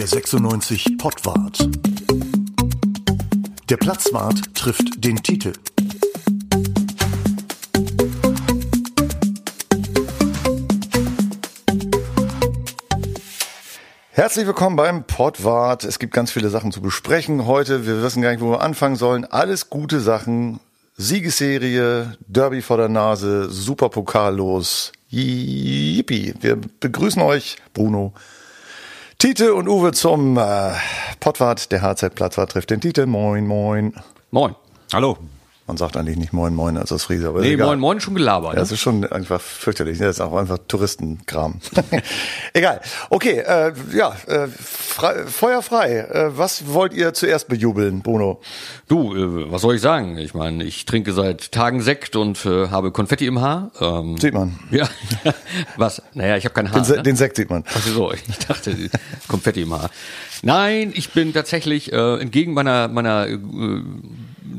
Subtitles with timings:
[0.00, 1.68] Der 96 Pottwart.
[3.68, 5.52] Der Platzwart trifft den Titel.
[14.12, 15.84] Herzlich willkommen beim Pottwart.
[15.84, 17.86] Es gibt ganz viele Sachen zu besprechen heute.
[17.86, 19.26] Wir wissen gar nicht, wo wir anfangen sollen.
[19.26, 20.60] Alles gute Sachen.
[20.96, 24.92] Siegesserie, Derby vor der Nase, Superpokal los.
[25.10, 26.32] Yippie.
[26.40, 28.14] Wir begrüßen euch, Bruno,
[29.20, 30.72] Tite und Uwe zum äh,
[31.20, 31.70] Pottwart.
[31.72, 33.04] Der HZ-Platzwart trifft den Tite.
[33.04, 33.92] Moin, moin.
[34.30, 34.54] Moin.
[34.94, 35.18] Hallo.
[35.70, 37.68] Man sagt eigentlich nicht Moin Moin als das Friese, aber Nee, egal.
[37.68, 38.54] Moin Moin schon gelabert.
[38.54, 38.58] Ja, ne?
[38.58, 39.98] das ist schon einfach fürchterlich.
[39.98, 41.60] Das ist auch einfach Touristenkram.
[42.54, 42.80] Egal.
[43.08, 45.98] Okay, äh, ja, äh, frei, Feuer frei.
[45.98, 48.40] Äh, was wollt ihr zuerst bejubeln, Bruno?
[48.88, 50.18] Du, äh, was soll ich sagen?
[50.18, 53.70] Ich meine, ich trinke seit Tagen Sekt und äh, habe Konfetti im Haar.
[53.80, 54.58] Ähm, Sieht man.
[54.72, 54.88] ja,
[55.76, 56.02] was?
[56.14, 56.82] Naja, ich habe kein Haar.
[56.82, 57.02] Den, ne?
[57.04, 57.62] den Sekt sieht man.
[57.72, 58.74] Ach so, ich dachte
[59.28, 59.88] Konfetti im Haar.
[60.42, 63.38] Nein, ich bin tatsächlich äh, entgegen meiner meiner äh,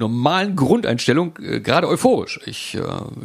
[0.02, 2.42] normalen Grundeinstellung äh, gerade euphorisch.
[2.46, 2.82] Ich äh,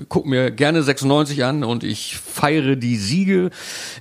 [0.08, 3.50] gucke mir gerne 96 an und ich feiere die Siege,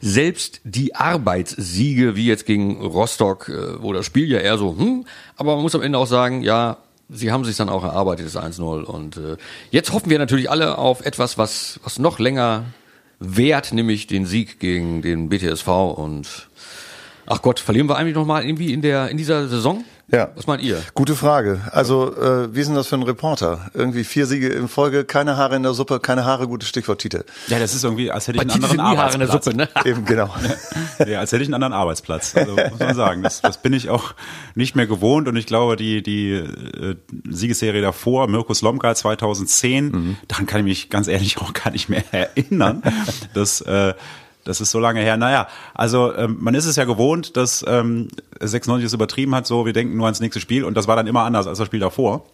[0.02, 5.06] selbst die Arbeitssiege, wie jetzt gegen Rostock, äh, wo das Spiel ja eher so, hm,
[5.38, 6.78] aber man muss am Ende auch sagen, ja,
[7.09, 8.84] sie haben sich dann auch erarbeitet, das 1-0.
[8.84, 9.38] Und äh,
[9.72, 12.66] jetzt hoffen wir natürlich alle auf etwas, was, was noch länger
[13.20, 16.50] währt, nämlich den Sieg gegen den BTSV und
[17.28, 19.84] Ach Gott, verlieren wir eigentlich noch mal irgendwie in der in dieser Saison?
[20.11, 20.30] Ja.
[20.36, 20.81] Was meint ihr?
[20.94, 21.61] Gute Frage.
[21.72, 23.72] Also, äh, wie ist denn das für ein Reporter?
[23.73, 27.25] Irgendwie vier Siege in Folge, keine Haare in der Suppe, keine Haare, gutes Stichwort Tite.
[27.47, 29.30] Ja, das ist irgendwie, als hätte ich Bei einen anderen sind nie Haare in der
[29.30, 29.45] Arbeitsplatz.
[29.45, 29.70] Suppe, ne?
[29.86, 30.30] Eben, genau.
[31.08, 32.36] Ja, als hätte ich einen anderen Arbeitsplatz.
[32.36, 34.14] Also muss man sagen, das, das bin ich auch
[34.53, 36.95] nicht mehr gewohnt und ich glaube, die die äh,
[37.28, 42.03] Siegesserie davor, Mirko Slomka 2010, daran kann ich mich ganz ehrlich auch gar nicht mehr
[42.12, 42.84] erinnern.
[43.34, 43.94] Das äh,
[44.46, 45.18] das ist so lange her.
[45.18, 48.08] Naja, also ähm, man ist es ja gewohnt, dass ähm,
[48.40, 51.08] 96 es übertrieben hat, so wir denken nur ans nächste Spiel und das war dann
[51.08, 52.26] immer anders als das Spiel davor.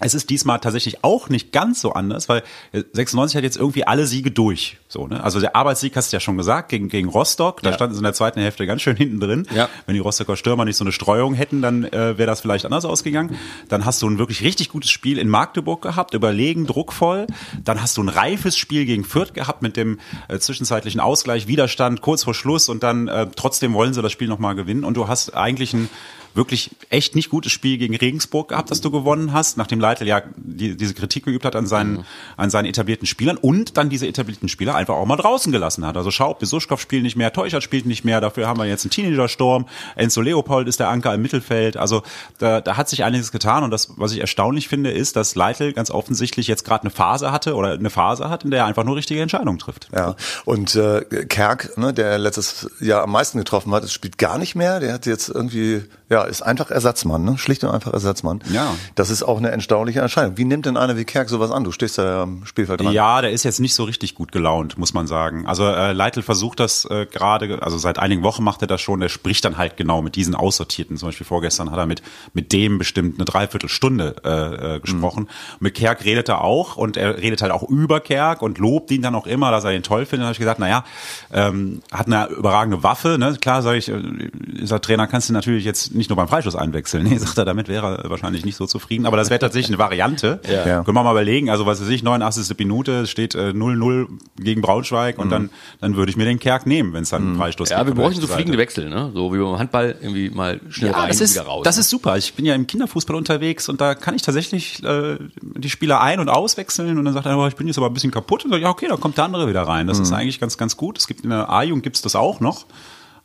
[0.00, 4.06] Es ist diesmal tatsächlich auch nicht ganz so anders, weil 96 hat jetzt irgendwie alle
[4.06, 4.76] Siege durch.
[4.88, 5.22] So, ne?
[5.22, 7.76] Also der Arbeitssieg hast du ja schon gesagt, gegen, gegen Rostock, da Ja.
[7.76, 9.46] standen sie in der zweiten Hälfte ganz schön hinten drin.
[9.54, 9.68] Ja.
[9.86, 12.84] Wenn die Rostocker Stürmer nicht so eine Streuung hätten, dann äh, wäre das vielleicht anders
[12.84, 13.36] ausgegangen.
[13.68, 17.26] Dann hast du ein wirklich richtig gutes Spiel in Magdeburg gehabt, überlegen, druckvoll.
[17.64, 22.00] Dann hast du ein reifes Spiel gegen Fürth gehabt mit dem äh, zwischenzeitlichen Ausgleich, Widerstand
[22.00, 24.84] kurz vor Schluss und dann äh, trotzdem wollen sie das Spiel nochmal gewinnen.
[24.84, 25.88] Und du hast eigentlich ein
[26.34, 30.22] wirklich echt nicht gutes Spiel gegen Regensburg gehabt, das du gewonnen hast, nachdem Leitl ja
[30.36, 32.04] die, diese Kritik geübt hat an seinen,
[32.36, 35.96] an seinen etablierten Spielern und dann diese etablierten Spieler einfach auch mal draußen gelassen hat.
[35.96, 38.90] Also Schaub, Besuschkow spielt nicht mehr, Teuchert spielt nicht mehr, dafür haben wir jetzt einen
[38.90, 39.66] Teenager-Sturm,
[39.96, 42.02] Enzo Leopold ist der Anker im Mittelfeld, also
[42.38, 45.72] da, da hat sich einiges getan und das, was ich erstaunlich finde, ist, dass Leitl
[45.72, 48.84] ganz offensichtlich jetzt gerade eine Phase hatte oder eine Phase hat, in der er einfach
[48.84, 49.88] nur richtige Entscheidungen trifft.
[49.94, 54.54] Ja, und äh, Kerk, ne, der letztes Jahr am meisten getroffen hat, spielt gar nicht
[54.54, 54.80] mehr.
[54.80, 57.38] Der hat jetzt irgendwie, ja, ist einfach Ersatzmann, ne?
[57.38, 58.40] schlicht und einfach Ersatzmann.
[58.52, 58.74] Ja.
[58.94, 60.36] Das ist auch eine erstaunliche Erscheinung.
[60.36, 61.64] Wie nimmt denn einer wie Kerk sowas an?
[61.64, 62.92] Du stehst da ja am Spielfeld dran.
[62.92, 65.46] Ja, der ist jetzt nicht so richtig gut gelaunt, muss man sagen.
[65.46, 69.00] Also äh, Leitl versucht das äh, gerade, also seit einigen Wochen macht er das schon,
[69.00, 70.96] der spricht dann halt genau mit diesen Aussortierten.
[70.96, 72.02] Zum Beispiel vorgestern hat er mit,
[72.34, 75.28] mit dem bestimmt eine Dreiviertelstunde äh, äh, gesprochen.
[75.60, 79.02] Mit Kerk redet er auch und er redet halt auch über Kerk und lobt ihn
[79.02, 80.20] dann auch immer, dass er ihn toll findet.
[80.20, 80.84] Dann habe ich gesagt, naja,
[81.32, 83.16] ähm, hat eine überragende Waffe.
[83.18, 83.36] Ne?
[83.40, 84.00] Klar, sage ich, äh,
[84.32, 87.04] dieser Trainer kannst du natürlich jetzt nicht nur beim Freistoß einwechseln.
[87.08, 89.06] Nee, sagt er, damit wäre er wahrscheinlich nicht so zufrieden.
[89.06, 90.40] Aber das wäre tatsächlich eine Variante.
[90.48, 90.82] Ja.
[90.84, 92.56] Können wir mal überlegen, also was weiß ich, 89.
[92.58, 94.06] Minute, es steht äh, 0-0
[94.38, 97.36] gegen Braunschweig und dann, dann würde ich mir den Kerk nehmen, wenn es dann einen
[97.36, 97.88] Freistoß Ja, gibt.
[97.88, 98.58] wir von der bräuchten so fliegende.
[98.58, 99.10] Wechsel, ne?
[99.14, 101.64] So wie beim Handball irgendwie mal schnell Ja, rein das und ist, wieder raus.
[101.64, 101.80] das ne?
[101.80, 102.16] ist super.
[102.16, 106.20] Ich bin ja im Kinderfußball unterwegs und da kann ich tatsächlich äh, die Spieler ein-
[106.20, 108.50] und auswechseln und dann sagt er, oh, ich bin jetzt aber ein bisschen kaputt und
[108.50, 109.86] sagt, ja, okay, dann kommt der andere wieder rein.
[109.86, 110.98] Das ist eigentlich ganz, ganz gut.
[110.98, 112.66] Es gibt in der A-Jugend gibt's das auch noch.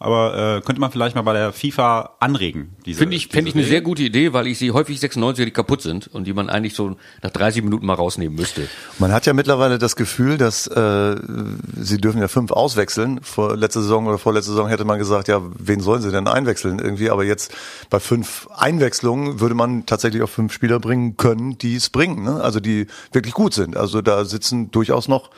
[0.03, 2.75] Aber äh, könnte man vielleicht mal bei der FIFA anregen.
[2.85, 5.51] Diese, Finde ich, fände ich eine sehr gute Idee, weil ich sehe häufig 96er, die
[5.51, 8.67] kaputt sind und die man eigentlich so nach 30 Minuten mal rausnehmen müsste.
[8.99, 11.15] Man hat ja mittlerweile das Gefühl, dass äh,
[11.79, 13.21] sie dürfen ja fünf auswechseln.
[13.23, 16.79] Vor letzte Saison oder vorletzte Saison hätte man gesagt, ja, wen sollen sie denn einwechseln
[16.79, 17.09] irgendwie?
[17.09, 17.55] Aber jetzt
[17.89, 22.41] bei fünf Einwechslungen würde man tatsächlich auch fünf Spieler bringen können, die es bringen, ne?
[22.41, 23.77] also die wirklich gut sind.
[23.77, 25.29] Also da sitzen durchaus noch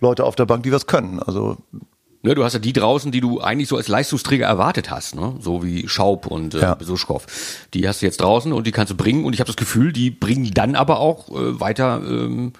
[0.00, 1.20] Leute auf der Bank, die was können.
[1.20, 1.58] Also
[2.24, 5.34] Ne, du hast ja die draußen, die du eigentlich so als Leistungsträger erwartet hast, ne?
[5.40, 6.74] so wie Schaub und äh, Ja.
[6.74, 7.24] Besuschkow.
[7.74, 9.92] Die hast du jetzt draußen und die kannst du bringen und ich habe das Gefühl,
[9.92, 12.54] die bringen dann aber auch äh, weiter ähm,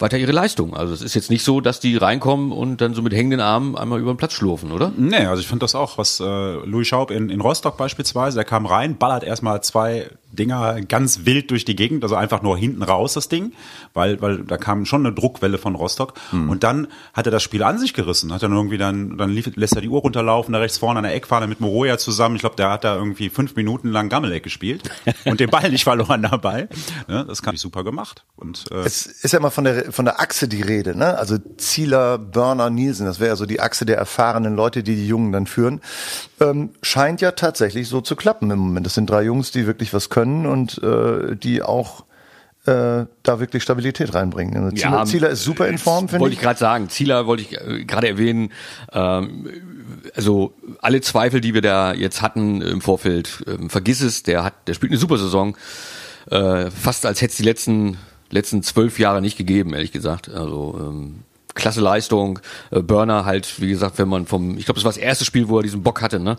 [0.00, 0.76] weiter ihre Leistung.
[0.76, 3.76] Also es ist jetzt nicht so, dass die reinkommen und dann so mit hängenden Armen
[3.76, 4.92] einmal über den Platz schlurfen, oder?
[4.96, 8.44] Nee, also ich fand das auch, was äh, Louis Schaub in, in Rostock beispielsweise, der
[8.44, 12.82] kam rein, ballert erstmal zwei Dinger ganz wild durch die Gegend, also einfach nur hinten
[12.82, 13.52] raus das Ding,
[13.94, 16.14] weil, weil da kam schon eine Druckwelle von Rostock.
[16.32, 19.50] Und dann hat er das Spiel an sich gerissen, hat dann irgendwie dann, dann lief,
[19.56, 22.36] lässt er die Uhr runterlaufen, da rechts vorne an der Eckfahne mit Moroja zusammen.
[22.36, 24.90] Ich glaube, der hat da irgendwie fünf Minuten lang Gammeleck gespielt
[25.24, 26.68] und den Ball nicht verloren dabei.
[27.08, 28.24] Ja, das kann ich super gemacht.
[28.36, 31.16] Und äh, Es ist ja immer von der, von der Achse die Rede, ne?
[31.16, 35.08] Also Zieler, Burner, Nielsen, das wäre ja so die Achse der erfahrenen Leute, die die
[35.08, 35.80] Jungen dann führen.
[36.40, 38.86] Ähm, scheint ja tatsächlich so zu klappen im Moment.
[38.86, 42.04] Das sind drei Jungs, die wirklich was können und äh, die auch
[42.66, 44.56] äh, da wirklich Stabilität reinbringen.
[44.56, 46.38] Also Zieler, Zieler ist super in Form, finde Wollte ich.
[46.38, 46.88] ich gerade sagen.
[46.88, 48.52] Zieler wollte ich äh, gerade erwähnen.
[48.92, 49.48] Ähm,
[50.14, 54.22] also alle Zweifel, die wir da jetzt hatten im Vorfeld, ähm, vergiss es.
[54.22, 55.56] Der hat, der spielt eine super Saison.
[56.30, 57.98] Äh, fast als hätte es die letzten
[58.30, 60.28] letzten zwölf Jahre nicht gegeben, ehrlich gesagt.
[60.28, 61.20] Also ähm,
[61.58, 62.38] klasse Leistung.
[62.70, 65.48] Äh, Burner halt, wie gesagt, wenn man vom, ich glaube, das war das erste Spiel,
[65.48, 66.38] wo er diesen Bock hatte, ne?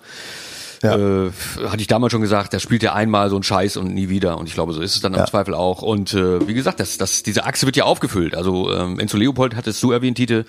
[0.82, 0.96] Ja.
[0.96, 1.32] Äh,
[1.68, 4.38] hatte ich damals schon gesagt, da spielt er einmal so einen Scheiß und nie wieder.
[4.38, 5.26] Und ich glaube, so ist es dann im Ja.
[5.26, 5.82] Zweifel auch.
[5.82, 8.34] Und äh, wie gesagt, das, das, diese Achse wird ja aufgefüllt.
[8.34, 10.46] Also ähm, Enzo Leopold hat es so erwähnt, Tite,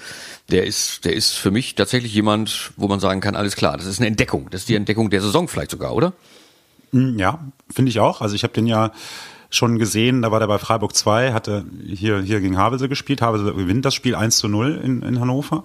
[0.53, 3.87] der ist, der ist für mich tatsächlich jemand, wo man sagen kann, alles klar, das
[3.87, 4.47] ist eine Entdeckung.
[4.53, 6.13] Das ist die Entdeckung der Saison vielleicht sogar, oder?
[6.93, 7.41] Ja,
[7.73, 8.21] finde ich auch.
[8.21, 8.93] Also ich habe den ja
[9.51, 13.21] schon gesehen, da war der bei Freiburg 2, hatte hier, hier gegen Havelse gespielt.
[13.21, 15.65] Havelse gewinnt das Spiel 1 zu 0 in, in Hannover.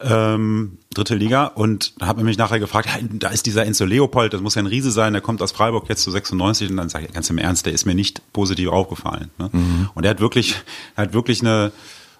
[0.00, 4.56] Ähm, dritte Liga und habe mich nachher gefragt, da ist dieser Enzo Leopold, das muss
[4.56, 7.12] ja ein Riese sein, der kommt aus Freiburg jetzt zu 96 und dann sage ich
[7.12, 9.30] ganz im Ernst, der ist mir nicht positiv aufgefallen.
[9.38, 9.50] Ne?
[9.94, 10.56] Und er hat wirklich,
[10.96, 11.70] er hat wirklich eine,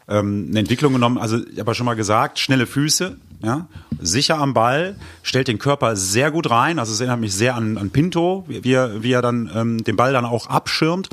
[0.06, 3.66] ähm, eine Entwicklung genommen, also ich habe ja schon mal gesagt, schnelle Füße, ja,
[4.00, 7.78] sicher am Ball, stellt den Körper sehr gut rein, also es erinnert mich sehr an,
[7.78, 11.10] an Pinto, wie, er, wie er dann ähm, den Ball dann auch abschirmt,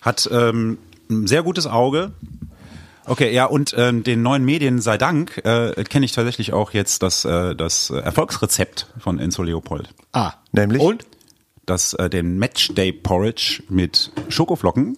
[0.00, 0.78] hat ähm,
[1.10, 2.12] ein sehr gutes Auge.
[3.04, 7.02] Okay, ja, und ähm, den neuen Medien sei Dank äh, kenne ich tatsächlich auch jetzt
[7.02, 9.88] das, äh, das Erfolgsrezept von Enzo Leopold.
[10.12, 10.34] Ah.
[10.52, 10.80] Nämlich?
[10.80, 11.04] Und?
[11.66, 14.96] Das, äh, den Matchday Porridge mit Schokoflocken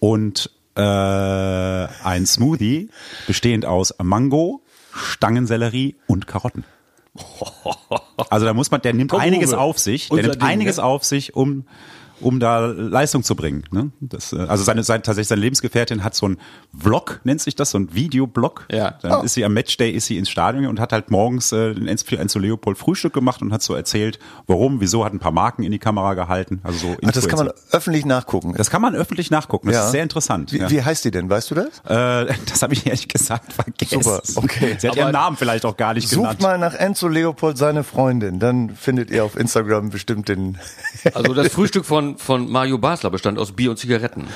[0.00, 2.90] und äh, ein Smoothie
[3.26, 4.62] bestehend aus Mango,
[4.98, 6.64] Stangensellerie und Karotten.
[8.30, 10.84] Also da muss man, der nimmt Komm, einiges auf sich, der nimmt Ding, einiges ne?
[10.84, 11.64] auf sich, um
[12.20, 13.64] um da Leistung zu bringen.
[13.70, 13.90] Ne?
[14.00, 16.38] Das, äh, also seine, seine tatsächlich seine Lebensgefährtin hat so ein
[16.78, 18.66] Vlog, nennt sich das, so ein Videoblog.
[18.70, 18.92] Ja.
[19.02, 22.06] Dann ist sie am Matchday, ist sie ins Stadion und hat halt morgens äh, Enzo
[22.06, 25.62] für Enzo Leopold Frühstück gemacht und hat so erzählt, warum, wieso, hat ein paar Marken
[25.62, 26.60] in die Kamera gehalten.
[26.62, 28.54] Also so Ach, das kann man öffentlich nachgucken.
[28.56, 29.68] das kann man öffentlich nachgucken.
[29.68, 29.84] Das Ja.
[29.86, 30.52] ist sehr interessant.
[30.52, 30.70] wie, ja.
[30.70, 31.28] wie heißt die denn?
[31.30, 31.66] Weißt du das?
[31.86, 34.02] Äh, das habe ich ehrlich gesagt vergessen.
[34.02, 34.76] Super, okay.
[34.78, 36.40] Sie hat Aber- ihren Namen vielleicht auch gar nicht Sucht genannt.
[36.42, 40.58] mal nach Enzo Leopold seine Freundin, dann findet ihr auf Instagram bestimmt den.
[41.14, 44.28] Also das Frühstück von, von Mario Basler bestand aus Bier und Zigaretten.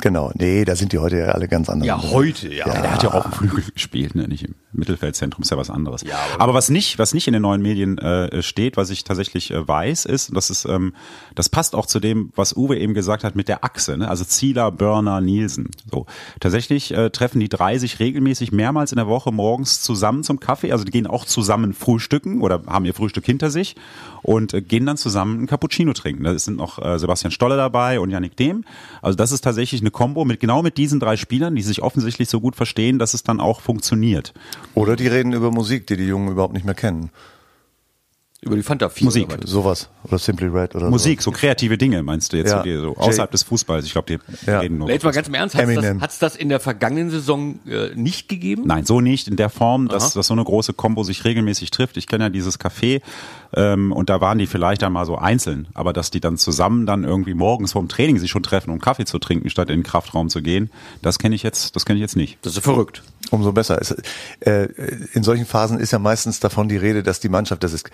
[0.00, 1.86] Genau, nee, da sind die heute ja alle ganz anders.
[1.86, 2.66] Ja, heute, ja.
[2.66, 4.26] Ja, der hat ja auch dem Flügel gespielt, ne?
[4.28, 6.02] nicht im Mittelfeldzentrum, ist ja was anderes.
[6.02, 9.04] Ja, aber, aber- was nicht, was nicht in den neuen Medien äh, steht, was ich
[9.04, 10.94] tatsächlich äh, weiß, ist, und das ist, ähm,
[11.34, 14.08] das passt auch zu dem, was Uwe eben gesagt hat mit der Achse, ne?
[14.08, 15.70] also Zieler, Börner, Nielsen.
[15.90, 16.06] So
[16.40, 20.72] tatsächlich äh, treffen die drei sich regelmäßig mehrmals in der Woche morgens zusammen zum Kaffee,
[20.72, 23.76] also die gehen auch zusammen frühstücken oder haben ihr Frühstück hinter sich
[24.22, 26.24] und äh, gehen dann zusammen einen Cappuccino trinken.
[26.24, 28.64] Da sind noch äh, Sebastian Stolle dabei und Yannick Dehm.
[29.02, 32.28] Also das ist tatsächlich eine Kombo mit genau mit diesen drei Spielern, die sich offensichtlich
[32.28, 34.32] so gut verstehen, dass es dann auch funktioniert.
[34.74, 37.10] Oder die reden über Musik, die die Jungen überhaupt nicht mehr kennen.
[38.44, 39.04] Über die Fanta 4.
[39.06, 39.26] Musik.
[39.28, 39.50] oder was?
[39.50, 39.88] Sowas.
[40.04, 42.58] Oder Simply Red oder Musik, so kreative Dinge meinst du jetzt, Ja.
[42.62, 43.86] so, so Jay- außerhalb des Fußballs.
[43.86, 44.60] Ich glaube, die Ja.
[44.60, 44.90] reden nur.
[44.90, 48.28] Jetzt mal ganz im Ernst, hat es das, das in der vergangenen Saison äh, nicht
[48.28, 48.64] gegeben?
[48.66, 50.12] Nein, so nicht in der Form, dass, Aha.
[50.14, 51.96] dass so eine große Combo sich regelmäßig trifft.
[51.96, 53.00] Ich kenne ja dieses Café
[53.54, 57.04] ähm, und da waren die vielleicht einmal so einzeln, aber dass die dann zusammen dann
[57.04, 60.28] irgendwie morgens vorm Training sich schon treffen, um Kaffee zu trinken, statt in den Kraftraum
[60.28, 60.70] zu gehen,
[61.02, 62.38] das kenne ich jetzt, das kenne ich jetzt nicht.
[62.42, 63.02] Das ist verrückt.
[63.30, 63.80] Umso besser.
[63.80, 63.90] Es,
[64.40, 64.68] äh,
[65.14, 67.84] in solchen Phasen ist ja meistens davon die Rede, dass die Mannschaft, dass es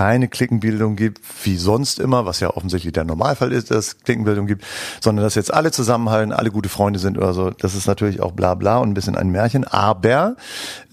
[0.00, 4.46] keine Klickenbildung gibt, wie sonst immer, was ja offensichtlich der Normalfall ist, dass es Klickenbildung
[4.46, 4.64] gibt,
[5.02, 7.50] sondern dass jetzt alle zusammenhalten, alle gute Freunde sind oder so.
[7.50, 10.36] Das ist natürlich auch bla bla und ein bisschen ein Märchen, aber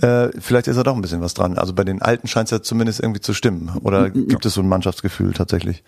[0.01, 1.57] äh, vielleicht ist da doch ein bisschen was dran.
[1.57, 3.71] Also bei den Alten scheint es ja zumindest irgendwie zu stimmen.
[3.81, 5.85] Oder gibt es so ein Mannschaftsgefühl tatsächlich?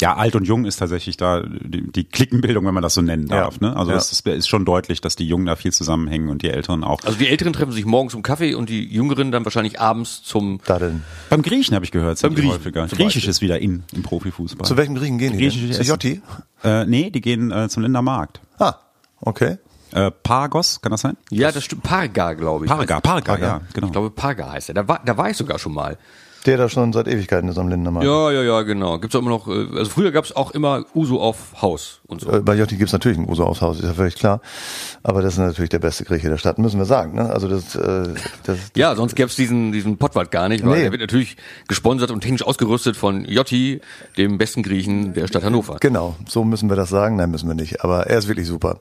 [0.00, 3.26] Ja, alt und jung ist tatsächlich da die, die Klickenbildung, wenn man das so nennen
[3.28, 3.42] Ja.
[3.42, 3.60] darf.
[3.60, 3.76] Ne?
[3.76, 3.96] Also Ja.
[3.96, 7.00] das ist, ist schon deutlich, dass die Jungen da viel zusammenhängen und die Älteren auch.
[7.04, 10.60] Also die Älteren treffen sich morgens zum Kaffee und die Jüngeren dann wahrscheinlich abends zum
[10.66, 11.04] Daddeln.
[11.28, 12.88] Beim Griechen habe ich gehört, Beim Griechen häufiger.
[12.88, 13.30] zum Griechisch Beispiel.
[13.30, 14.66] ist wieder in im Profifußball.
[14.66, 15.38] Zu welchem Griechen gehen die?
[15.38, 15.76] Griechische Denn?
[15.76, 15.82] Zu.
[15.82, 16.22] Jotti?
[16.64, 18.40] Äh, nee, die gehen äh, zum Lindermarkt.
[18.58, 18.74] Ah,
[19.20, 19.58] okay.
[19.92, 21.16] Äh, Pargos, kann das sein?
[21.30, 21.82] Ja, das stimmt.
[21.82, 22.70] Parga, glaube ich.
[22.70, 23.46] Parga, Parga, Parga.
[23.46, 23.86] ja, genau.
[23.88, 24.74] Ich glaube, Parga heißt er.
[24.74, 25.98] Da war, da war ich sogar schon mal.
[26.46, 28.06] Der da schon seit Ewigkeiten ist am Lindenmarkt.
[28.06, 28.98] Ja, ja, ja, genau.
[28.98, 32.30] Gibt's auch immer noch, äh, also früher gab's auch immer Uso auf Haus und so.
[32.32, 34.40] Äh, Bei Jotti gibt's natürlich ein Uso aufs Haus, ist ja völlig klar.
[35.02, 37.14] Aber das ist natürlich der beste Grieche der Stadt, müssen wir sagen.
[37.14, 37.28] Ne?
[37.28, 40.82] Also das, äh, das Ja, sonst gäb's diesen, diesen Pottwart gar nicht, weil Nee.
[40.84, 41.36] der wird natürlich
[41.68, 43.80] gesponsert und technisch ausgerüstet von Jotti,
[44.16, 45.76] dem besten Griechen der Stadt Hannover.
[45.80, 47.16] Genau, so müssen wir das sagen.
[47.16, 47.84] Nein, müssen wir nicht.
[47.84, 48.80] Aber er ist wirklich super.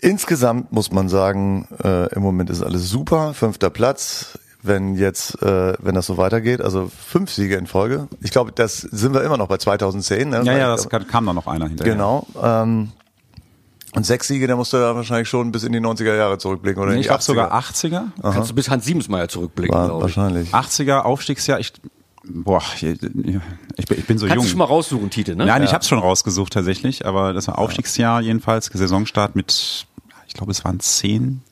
[0.00, 3.32] Insgesamt muss man sagen, äh, im Moment ist alles super.
[3.34, 4.38] Fünfter Platz.
[4.66, 8.08] Wenn jetzt, äh, wenn das so weitergeht, also fünf Siege in Folge.
[8.22, 10.30] Ich glaube, das sind wir immer noch bei 2010.
[10.30, 10.36] Ne?
[10.36, 11.92] Ja, Weil ja, ich das glaube- kam, kam da noch einer hinterher.
[11.92, 12.26] Genau.
[12.42, 12.92] Ähm,
[13.94, 16.82] und sechs Siege, da musst du ja wahrscheinlich schon bis in die 90er Jahre zurückblicken.
[16.82, 17.26] Oder in Ich die glaube 80er.
[17.26, 18.04] sogar 80er.
[18.22, 20.16] Kannst du bis Hans Siemensmeier zurückblicken, War, glaube ich.
[20.16, 20.54] wahrscheinlich.
[20.54, 21.60] 80er Aufstiegsjahr.
[21.60, 21.74] Ich,
[22.24, 23.42] boah, ich, ich, bin-
[23.76, 24.44] ich bin so Kannst jung.
[24.44, 25.44] du schon mal raussuchen, Tite, ne?
[25.46, 29.86] Nein, ich habe es schon rausgesucht tatsächlich, aber das war Aufstiegsjahr jedenfalls, Saisonstart mit,
[30.26, 31.42] ich glaube, es waren zehn,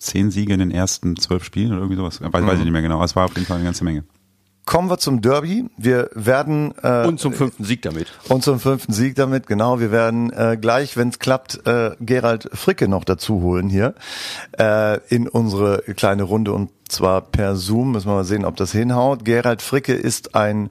[0.00, 2.20] zehn Siege in den ersten zwölf Spielen oder irgendwie sowas.
[2.20, 3.02] Weiß, weiß ich nicht mehr genau.
[3.04, 4.04] Es war auf jeden Fall eine ganze Menge.
[4.66, 5.68] Kommen wir zum Derby.
[5.78, 8.06] Wir werden äh, Und zum fünften Sieg damit.
[8.28, 9.80] Und zum fünften Sieg damit, genau.
[9.80, 13.94] Wir werden äh, gleich, wenn es klappt, äh, Gerald Fricke noch dazu holen hier
[14.58, 17.92] äh, in unsere kleine Runde und zwar per Zoom.
[17.92, 19.24] Müssen wir mal sehen, ob das hinhaut.
[19.24, 20.70] Gerald Fricke ist ein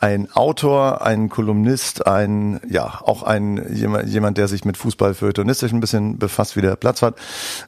[0.00, 5.72] ein Autor, ein Kolumnist, ein ja auch ein jemand, jemand der sich mit Fußball feuilletonistisch
[5.72, 7.16] ein bisschen befasst, wie der Platz hat,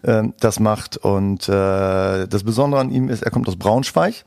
[0.02, 0.96] äh, das macht.
[0.96, 4.24] Und äh, das Besondere an ihm ist, er kommt aus Braunschweig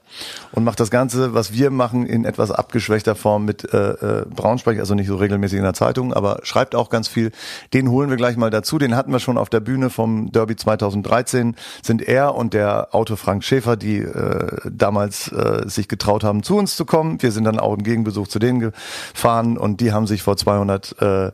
[0.51, 4.79] und macht das Ganze, was wir machen, in etwas abgeschwächter Form mit äh, äh, Braunschweig,
[4.79, 7.31] also nicht so regelmäßig in der Zeitung, aber schreibt auch ganz viel.
[7.73, 8.77] Den holen wir gleich mal dazu.
[8.77, 11.55] Den hatten wir schon auf der Bühne vom Derby 2013.
[11.83, 16.57] Sind er und der Autor Frank Schäfer, die äh, damals äh, sich getraut haben, zu
[16.57, 17.21] uns zu kommen.
[17.21, 21.31] Wir sind dann im Gegenbesuch zu denen gefahren und die haben sich vor 200 äh,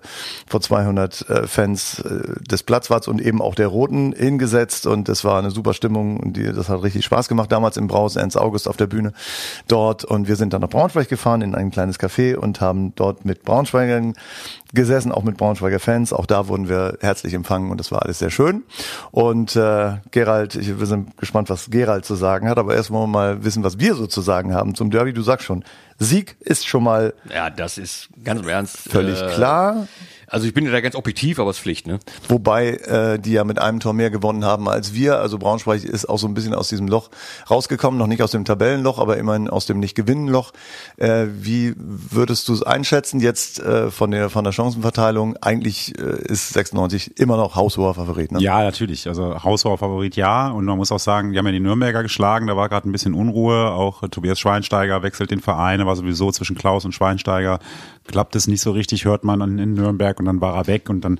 [0.47, 5.23] vor 200 äh, Fans äh, des Platzwarts und eben auch der Roten hingesetzt und es
[5.23, 8.37] war eine super Stimmung und die, das hat richtig Spaß gemacht damals im Braus Ernst
[8.37, 9.13] August auf der Bühne
[9.67, 13.25] dort und wir sind dann nach Braunschweig gefahren in ein kleines Café und haben dort
[13.25, 14.13] mit Braunschweigern
[14.73, 16.13] gesessen, auch mit Braunschweiger Fans.
[16.13, 18.63] Auch da wurden wir herzlich empfangen und das war alles sehr schön.
[19.11, 23.03] Und äh, Gerald, ich, wir sind gespannt, was Gerald zu sagen hat, aber erst wollen
[23.03, 25.13] wir mal wissen, was wir so zu sagen haben zum Derby.
[25.13, 25.63] Du sagst schon,
[25.99, 28.77] Sieg ist schon mal Ja, das ist ganz im Ernst.
[28.77, 29.87] völlig äh, klar.
[30.29, 31.99] Also ich bin ja da ganz objektiv, aber es ist Pflicht, ne?
[32.27, 35.19] Wobei äh, die ja mit einem Tor mehr gewonnen haben als wir.
[35.19, 37.09] Also Braunschweig ist auch so ein bisschen aus diesem Loch
[37.49, 40.51] rausgekommen, noch nicht aus dem Tabellenloch, aber immerhin aus dem Nicht-Gewinnen-Loch.
[40.97, 45.37] Äh, wie würdest du es einschätzen jetzt äh, von der von der Chancenverteilung?
[45.37, 48.33] Eigentlich äh, ist 96 immer noch haushoher Favorit.
[48.33, 48.41] Ne?
[48.41, 49.07] Ja, natürlich.
[49.07, 50.49] Also Haushoher Favorit ja.
[50.49, 52.47] Und man muss auch sagen, die haben ja die Nürnberger geschlagen.
[52.47, 53.71] Da war gerade ein bisschen Unruhe.
[53.71, 55.79] Auch äh, Tobias Schweinsteiger wechselt den Verein.
[55.79, 57.59] Er war sowieso zwischen Klaus und Schweinsteiger.
[58.07, 60.19] Klappt es nicht so richtig, hört man an, in Nürnberg.
[60.19, 60.89] Und dann war er weg.
[60.89, 61.19] Und dann,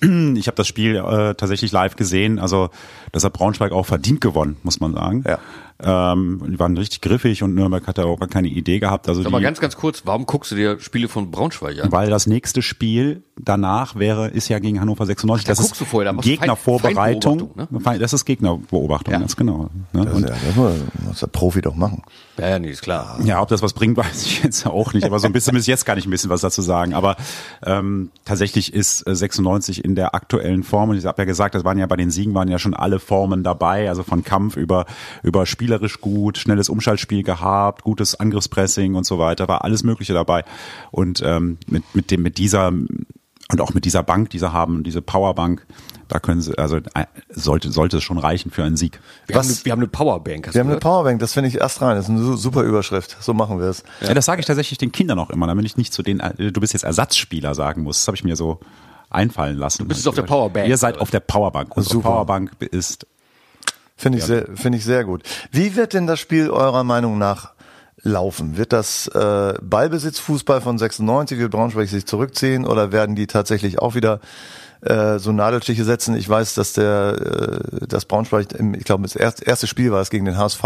[0.36, 2.38] ich habe das Spiel äh, tatsächlich live gesehen.
[2.38, 2.70] Also
[3.12, 5.24] das hat Braunschweig auch verdient gewonnen, muss man sagen.
[5.26, 5.38] Ja.
[5.84, 9.08] Ähm, die waren richtig griffig und Nürnberg hatte auch gar keine Idee gehabt.
[9.08, 11.92] Also Aber die, ganz, ganz kurz, warum guckst du dir Spiele von Braunschweig an?
[11.92, 15.46] weil das nächste Spiel danach wäre, ist ja gegen Hannover 96.
[15.46, 17.50] da das guckst ist du vorher, da Gegnervorbereitung.
[17.82, 19.70] Feind- Das ist Gegnerbeobachtung, ganz genau.
[19.92, 20.04] Ne?
[20.04, 20.56] Das, Und, ja, das
[21.06, 22.02] muss, der Profi doch machen.
[22.38, 23.18] Ja, ja, nee, ist klar.
[23.24, 25.04] ja, ob das was bringt, weiß ich jetzt auch nicht.
[25.04, 26.94] Aber so ein bisschen bis jetzt kann ich ein bisschen was dazu sagen.
[26.94, 27.16] Aber
[27.64, 31.64] ähm, tatsächlich ist äh, 96 in der aktuellen Form, und ich habe ja gesagt, das
[31.64, 34.86] waren ja bei den Siegen waren ja schon alle Formen dabei, also von Kampf über
[35.22, 40.44] über spielerisch gut, schnelles Umschaltspiel gehabt, gutes Angriffspressing und so weiter, war alles Mögliche dabei.
[40.90, 42.68] Und ähm, mit mit dem mit dieser
[43.52, 45.66] und auch mit dieser Bank, die sie haben, diese Powerbank,
[46.08, 48.98] da können sie, also äh, sollte sollte es schon reichen für einen Sieg.
[49.26, 50.82] Wir, haben, eine, wir haben eine Powerbank, hast Wir haben eine gehört?
[50.82, 51.94] Powerbank, das finde ich erst rein.
[51.96, 53.16] Das ist eine su- super Überschrift.
[53.20, 53.84] So machen wir es.
[54.00, 54.12] Ja.
[54.14, 56.60] das sage ich tatsächlich den Kindern auch immer, damit ich nicht zu denen, äh, du
[56.60, 57.98] bist jetzt Ersatzspieler sagen muss.
[58.00, 58.58] Das habe ich mir so
[59.08, 59.82] einfallen lassen.
[59.82, 61.02] Du bist jetzt auf der Powerbank, Ihr seid oder?
[61.02, 61.76] auf der Powerbank.
[61.76, 62.08] Unsere Super.
[62.08, 63.06] Powerbank ist
[64.00, 65.24] Finde ich, sehr, finde ich sehr gut.
[65.52, 67.52] Wie wird denn das Spiel eurer Meinung nach
[68.00, 68.56] laufen?
[68.56, 73.94] Wird das äh, Ballbesitzfußball von 96, wird Braunschweig sich zurückziehen oder werden die tatsächlich auch
[73.94, 74.20] wieder
[74.82, 76.14] äh, so Nadelstiche setzen?
[76.16, 80.10] Ich weiß, dass der äh, das Braunschweig, im, ich glaube, das erste, Spiel war es
[80.10, 80.64] gegen den HSV.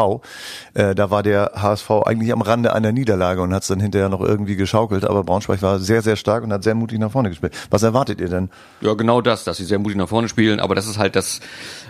[0.75, 4.09] Äh, da war der HSV eigentlich am Rande einer Niederlage und hat es dann hinterher
[4.09, 5.05] noch irgendwie geschaukelt.
[5.05, 7.55] Aber Braunschweig war sehr, sehr stark und hat sehr mutig nach vorne gespielt.
[7.71, 8.51] Was erwartet ihr denn?
[8.81, 11.41] Ja, genau das, dass sie sehr mutig nach vorne spielen, aber das ist halt das,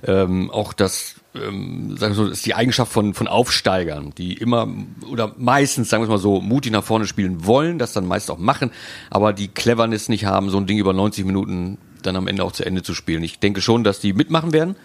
[0.07, 4.69] ähm, auch das, ähm, sagen wir so, ist die Eigenschaft von, von Aufsteigern, die immer
[5.11, 8.39] oder meistens, sagen wir mal so, mutig nach vorne spielen wollen, das dann meist auch
[8.39, 8.71] machen,
[9.11, 12.53] aber die Cleverness nicht haben, so ein Ding über 90 Minuten dann am Ende auch
[12.53, 13.23] zu Ende zu spielen.
[13.23, 14.77] Ich denke schon, dass die mitmachen werden.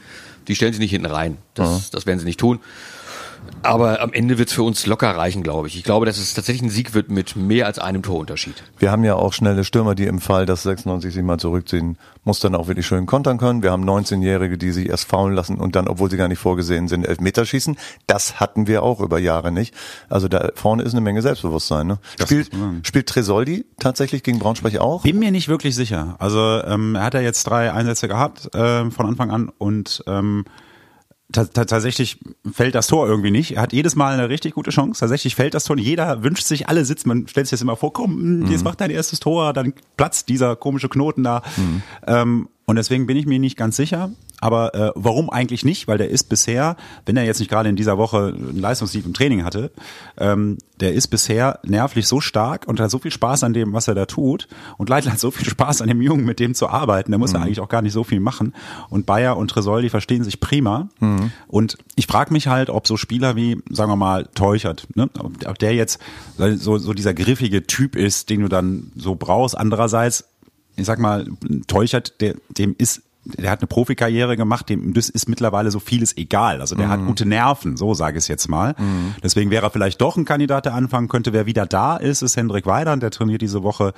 [0.47, 1.37] Die stellen sich nicht hinten rein.
[1.53, 2.59] Das, das werden sie nicht tun.
[3.61, 5.75] Aber am Ende wird's für uns locker reichen, glaube ich.
[5.75, 8.63] Ich glaube, dass es tatsächlich ein Sieg wird mit mehr als einem Torunterschied.
[8.77, 12.39] Wir haben ja auch schnelle Stürmer, die im Fall, dass 96 sich mal zurückziehen, muss
[12.39, 13.61] dann auch wirklich schön kontern können.
[13.61, 16.87] Wir haben 19-Jährige, die sich erst faulen lassen und dann, obwohl sie gar nicht vorgesehen
[16.87, 17.77] sind, Elfmeter schießen.
[18.07, 19.73] Das hatten wir auch über Jahre nicht.
[20.09, 21.87] Also da vorne ist eine Menge Selbstbewusstsein.
[21.87, 21.99] Ne?
[22.21, 22.51] Spielt,
[22.83, 25.03] spielt Tresoldi tatsächlich gegen Braunschweig auch?
[25.03, 26.15] Bin mir nicht wirklich sicher.
[26.19, 30.45] Also ähm, er hat ja jetzt drei Einsätze gehabt äh, von Anfang an und ähm,
[31.31, 32.19] tatsächlich
[32.51, 33.55] fällt das Tor irgendwie nicht.
[33.55, 34.99] Er hat jedes Mal eine richtig gute Chance.
[34.99, 35.77] Tatsächlich fällt das Tor.
[35.77, 37.09] Jeder wünscht sich, alle sitzen.
[37.09, 38.51] Man stellt sich das immer vor, komm, mhm.
[38.51, 41.43] jetzt macht dein erstes Tor, dann platzt dieser komische Knoten da.
[41.57, 41.83] Mhm.
[42.07, 44.11] Ähm, und deswegen bin ich mir nicht ganz sicher.
[44.41, 45.87] Aber äh, warum eigentlich nicht?
[45.87, 49.15] Weil der ist bisher, wenn er jetzt nicht gerade in dieser Woche ein Leistungstief im
[49.15, 49.71] Training hatte,
[50.19, 53.87] ähm, der ist bisher nervlich so stark und hat so viel Spaß an dem, was
[53.87, 54.47] er da tut.
[54.77, 57.11] Und Leitl hat so viel Spaß an dem Jungen, mit dem zu arbeiten.
[57.11, 57.37] Der muss mhm.
[57.37, 58.53] ja eigentlich auch gar nicht so viel machen.
[58.91, 60.89] Und Bayer und Tresol, die verstehen sich prima.
[60.99, 61.31] Mhm.
[61.47, 65.09] Und ich frage mich halt, ob so Spieler wie, sagen wir mal, Teuchert, ne?
[65.17, 65.99] ob der jetzt
[66.37, 69.57] so, so dieser griffige Typ ist, den du dann so brauchst.
[69.57, 70.25] Andererseits
[70.79, 71.27] ich sag mal,
[71.67, 76.15] Teuchert, der, dem ist der hat eine Profikarriere gemacht, dem das ist mittlerweile so vieles
[76.17, 76.61] egal.
[76.61, 76.91] Also der mhm.
[76.91, 78.75] hat gute Nerven, so sage ich es jetzt mal.
[78.77, 79.15] Mhm.
[79.21, 81.33] Deswegen wäre er vielleicht doch ein Kandidat, der anfangen könnte.
[81.33, 83.93] Wer wieder da ist, ist Hendrik Weidand, der trainiert diese Woche.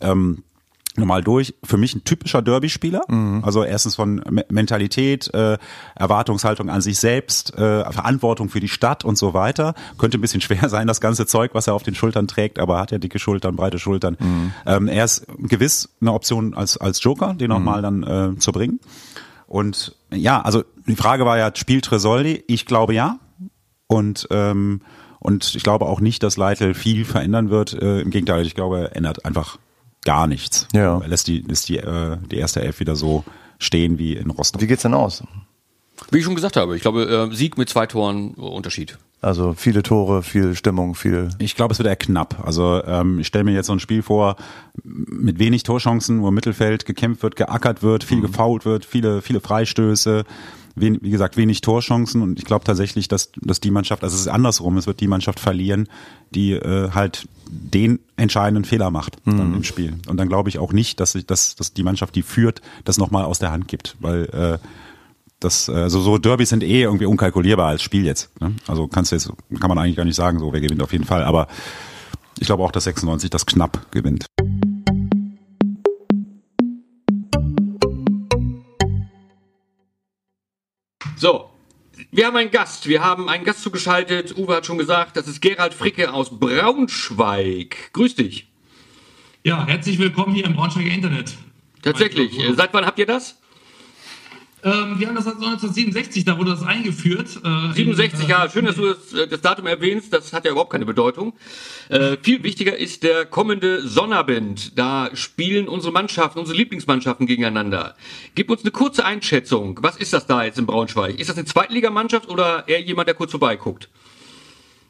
[0.00, 0.44] Ähm,
[0.98, 1.54] normal durch.
[1.64, 3.02] Für mich ein typischer Derby-Spieler.
[3.08, 3.42] Mhm.
[3.44, 5.58] Also erstens von Mentalität, äh,
[5.94, 9.74] Erwartungshaltung an sich selbst, äh, Verantwortung für die Stadt und so weiter.
[9.98, 12.78] Könnte ein bisschen schwer sein, das ganze Zeug, was er auf den Schultern trägt, aber
[12.78, 14.16] hat ja dicke Schultern, breite Schultern.
[14.18, 14.52] Mhm.
[14.66, 17.82] Ähm, er ist gewiss eine Option als, als Joker, den auch mhm.
[17.82, 18.80] dann äh, zu bringen.
[19.46, 22.44] Und ja, also die Frage war ja, spielt Tresoldi?
[22.48, 23.18] Ich glaube ja.
[23.86, 24.82] Und ähm,
[25.20, 27.72] und ich glaube auch nicht, dass Leitl viel verändern wird.
[27.72, 29.58] Äh, Im Gegenteil, ich glaube, er ändert einfach
[30.04, 30.68] gar nichts.
[30.72, 30.98] Ja.
[30.98, 33.24] Er lässt die, lässt die, äh, die erste Elf wieder so
[33.58, 34.60] stehen wie in Rostock.
[34.60, 35.22] Wie geht's denn aus?
[36.10, 38.98] Wie ich schon gesagt habe, ich glaube, äh, Sieg mit zwei Toren äh, Unterschied.
[39.20, 41.30] Also viele Tore, viel Stimmung, viel.
[41.38, 42.44] Ich glaube, es wird eher knapp.
[42.44, 44.36] Also ähm, ich stelle mir jetzt so ein Spiel vor
[44.84, 48.22] mit wenig Torchancen, wo im Mittelfeld gekämpft wird, geackert wird, viel mhm.
[48.22, 50.24] gefault wird, viele, viele Freistöße,
[50.80, 54.22] wie, wie gesagt, wenig Torchancen und ich glaube tatsächlich, dass, dass die Mannschaft, also es
[54.22, 55.88] ist andersrum, es wird die Mannschaft verlieren,
[56.34, 59.54] die äh, halt den entscheidenden Fehler macht mhm.
[59.54, 59.98] im Spiel.
[60.08, 62.98] Und dann glaube ich auch nicht, dass, ich, dass, dass die Mannschaft, die führt, das
[62.98, 64.58] nochmal aus der Hand gibt, weil äh,
[65.40, 68.30] das, also so Derbys sind eh irgendwie unkalkulierbar als Spiel jetzt.
[68.40, 68.54] Ne?
[68.66, 69.30] Also kannst du jetzt,
[69.60, 71.22] kann man eigentlich gar nicht sagen, so wer gewinnt auf jeden Fall.
[71.22, 71.46] Aber
[72.40, 74.26] ich glaube auch, dass 96 das knapp gewinnt.
[81.18, 81.50] So,
[82.12, 82.86] wir haben einen Gast.
[82.86, 84.38] Wir haben einen Gast zugeschaltet.
[84.38, 87.92] Uwe hat schon gesagt, das ist Gerald Fricke aus Braunschweig.
[87.92, 88.46] Grüß dich.
[89.42, 91.34] Ja, herzlich willkommen hier im Braunschweiger Internet.
[91.82, 92.38] Tatsächlich.
[92.56, 93.40] Seit wann habt ihr das?
[94.64, 97.28] Ähm, wir haben das seit 1967, da wurde das eingeführt.
[97.44, 100.44] Äh, 67, in, äh, ja, schön, dass du das, äh, das, Datum erwähnst, das hat
[100.44, 101.34] ja überhaupt keine Bedeutung.
[101.88, 104.76] Äh, viel wichtiger ist der kommende Sonnabend.
[104.76, 107.96] Da spielen unsere Mannschaften, unsere Lieblingsmannschaften gegeneinander.
[108.34, 109.78] Gib uns eine kurze Einschätzung.
[109.82, 111.20] Was ist das da jetzt in Braunschweig?
[111.20, 113.88] Ist das eine Zweitligamannschaft oder eher jemand, der kurz vorbeiguckt?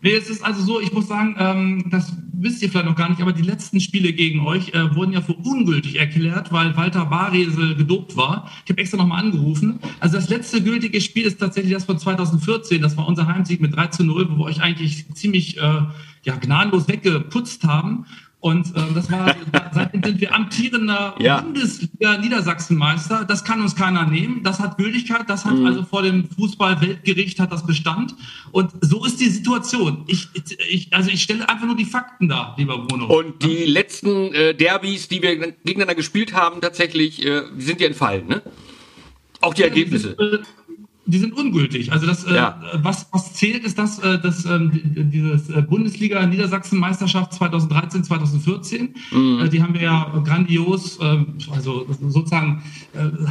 [0.00, 3.08] Nee, es ist also so, ich muss sagen, ähm, das wisst ihr vielleicht noch gar
[3.08, 7.06] nicht, aber die letzten Spiele gegen euch äh, wurden ja für ungültig erklärt, weil Walter
[7.06, 8.48] Baresel gedopt war.
[8.64, 9.80] Ich habe extra nochmal angerufen.
[9.98, 12.80] Also das letzte gültige Spiel ist tatsächlich das von 2014.
[12.80, 15.80] Das war unser Heimsieg mit 3 zu 0, wo wir euch eigentlich ziemlich äh,
[16.22, 18.06] ja, gnadenlos weggeputzt haben.
[18.40, 19.34] Und ähm, das war,
[19.72, 21.40] seitdem sind wir amtierender ja.
[21.40, 23.24] Bundesliga-Niedersachsenmeister.
[23.24, 24.44] Das kann uns keiner nehmen.
[24.44, 25.28] Das hat Gültigkeit.
[25.28, 25.66] Das hat mhm.
[25.66, 28.14] also vor dem Fußball-Weltgericht hat das Bestand.
[28.52, 30.04] Und so ist die Situation.
[30.06, 30.28] Ich,
[30.68, 33.06] ich, also ich stelle einfach nur die Fakten dar, lieber Bruno.
[33.06, 33.70] Und die ja?
[33.70, 38.42] letzten äh, Derbys, die wir gegeneinander gespielt haben, tatsächlich, äh, die sind ja entfallen, ne?
[39.40, 40.16] Auch die Ergebnisse.
[41.08, 41.90] Die sind ungültig.
[41.90, 42.60] Also das, äh, ja.
[42.70, 48.94] äh, was, was zählt, ist das, äh, das ähm, dieses äh, Bundesliga Niedersachsen-Meisterschaft 2013, 2014.
[49.10, 49.40] Mhm.
[49.40, 52.62] Äh, die haben wir ja grandios, äh, also sozusagen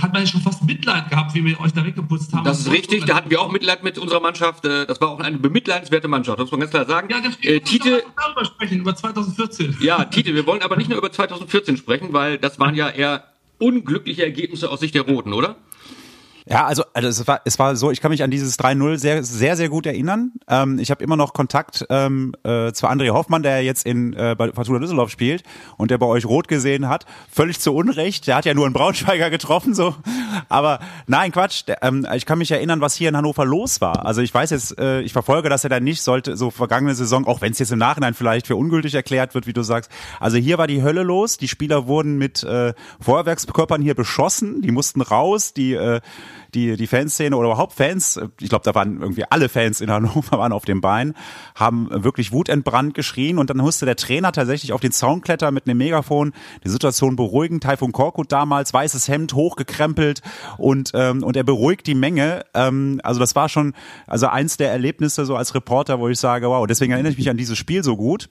[0.01, 2.45] hat man ja schon fast Mitleid gehabt, wie wir euch da weggeputzt haben.
[2.45, 4.65] Das ist richtig, da hatten wir auch Mitleid mit unserer Mannschaft.
[4.65, 7.09] Das war auch eine bemitleidenswerte Mannschaft, das muss man ganz klar sagen.
[7.11, 9.77] Ja, äh, Tite, darüber sprechen, über 2014.
[9.81, 13.23] Ja, Tite, wir wollen aber nicht nur über 2014 sprechen, weil das waren ja eher
[13.59, 15.57] unglückliche Ergebnisse aus Sicht der Roten, oder?
[16.49, 19.23] Ja, also, also es war es war so, ich kann mich an dieses 3-0 sehr
[19.23, 20.31] sehr sehr gut erinnern.
[20.47, 24.33] Ähm, ich habe immer noch Kontakt ähm, äh, zu André Hoffmann, der jetzt in äh,
[24.37, 25.43] bei Fortuna Düsseldorf spielt
[25.75, 28.27] und der bei euch rot gesehen hat, völlig zu Unrecht.
[28.27, 29.95] Der hat ja nur einen Braunschweiger getroffen so,
[30.47, 34.05] aber nein, Quatsch, der, ähm, ich kann mich erinnern, was hier in Hannover los war.
[34.05, 37.27] Also ich weiß jetzt, äh, ich verfolge das ja dann nicht, sollte so vergangene Saison,
[37.27, 39.91] auch wenn es jetzt im Nachhinein vielleicht für ungültig erklärt wird, wie du sagst.
[40.21, 44.71] Also hier war die Hölle los, die Spieler wurden mit äh, Feuerwerkskörpern hier beschossen, die
[44.71, 45.99] mussten raus, die äh,
[46.53, 50.37] die, die Fanszene oder überhaupt Fans, ich glaube, da waren irgendwie alle Fans in Hannover
[50.37, 51.13] waren auf dem Bein,
[51.55, 55.67] haben wirklich wutentbrannt geschrien und dann musste der Trainer tatsächlich auf den Zaun klettern mit
[55.67, 56.33] einem Megafon,
[56.63, 57.59] die Situation beruhigen.
[57.59, 60.21] Taifun Korkut damals, weißes Hemd, hochgekrempelt
[60.57, 62.45] und, ähm, und er beruhigt die Menge.
[62.53, 63.73] Ähm, also das war schon
[64.05, 67.29] also eins der Erlebnisse so als Reporter, wo ich sage, wow, deswegen erinnere ich mich
[67.29, 68.29] an dieses Spiel so gut.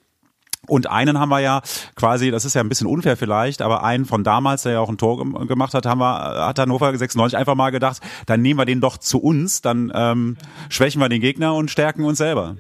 [0.68, 1.62] Und einen haben wir ja
[1.94, 4.88] quasi, das ist ja ein bisschen unfair vielleicht, aber einen von damals, der ja auch
[4.88, 8.64] ein Tor gemacht hat, haben wir, hat Hannover 96 einfach mal gedacht, dann nehmen wir
[8.64, 10.36] den doch zu uns, dann ähm,
[10.68, 12.56] schwächen wir den Gegner und stärken uns selber.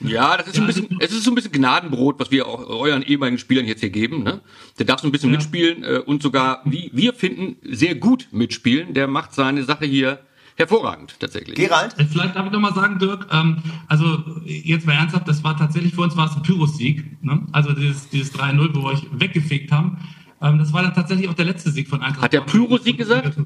[0.00, 3.02] Ja, das ist ein bisschen, es ist so ein bisschen Gnadenbrot, was wir auch euren
[3.02, 4.22] ehemaligen Spielern jetzt hier geben.
[4.22, 4.40] Ne?
[4.78, 5.36] Der darf so ein bisschen ja.
[5.36, 8.94] mitspielen äh, und sogar, wie wir finden, sehr gut mitspielen.
[8.94, 10.20] Der macht seine Sache hier
[10.60, 11.56] hervorragend tatsächlich.
[11.56, 11.98] Gerald?
[11.98, 15.56] Äh, vielleicht darf ich noch mal sagen, Dirk, ähm, also jetzt mal ernsthaft, das war
[15.56, 17.24] tatsächlich für uns war es ein Pyrrhus-Sieg.
[17.24, 17.46] Ne?
[17.52, 19.98] Also dieses, dieses 3-0, wo wir euch weggefegt haben.
[20.42, 22.24] Ähm, das war dann tatsächlich auch der letzte Sieg von Eintracht.
[22.24, 23.36] Hat der Pyrrhus-Sieg gesagt?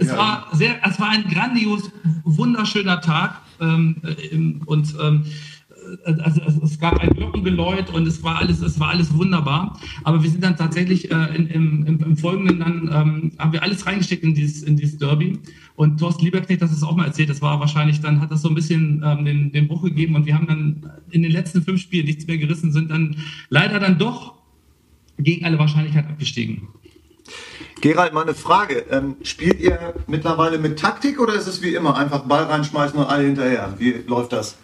[0.00, 1.90] es war sehr, es war ein grandios,
[2.24, 5.24] wunderschöner Tag ähm, äh, und ähm,
[6.04, 9.78] also es gab ein Glockengeläut und es war alles, es war alles wunderbar.
[10.04, 13.62] Aber wir sind dann tatsächlich äh, in, im, im, im, Folgenden dann ähm, haben wir
[13.62, 15.38] alles reingesteckt in dieses, in dieses Derby.
[15.76, 18.48] Und Thorsten Lieberknecht, das ist auch mal erzählt, das war wahrscheinlich dann hat das so
[18.48, 21.80] ein bisschen ähm, den, den Bruch gegeben und wir haben dann in den letzten fünf
[21.80, 23.16] Spielen nichts mehr gerissen, sind dann
[23.48, 24.34] leider dann doch
[25.18, 26.68] gegen alle Wahrscheinlichkeit abgestiegen.
[27.80, 28.84] Gerald, mal eine Frage.
[28.90, 33.06] Ähm, spielt ihr mittlerweile mit Taktik oder ist es wie immer einfach Ball reinschmeißen und
[33.06, 33.74] alle hinterher?
[33.78, 34.56] Wie läuft das?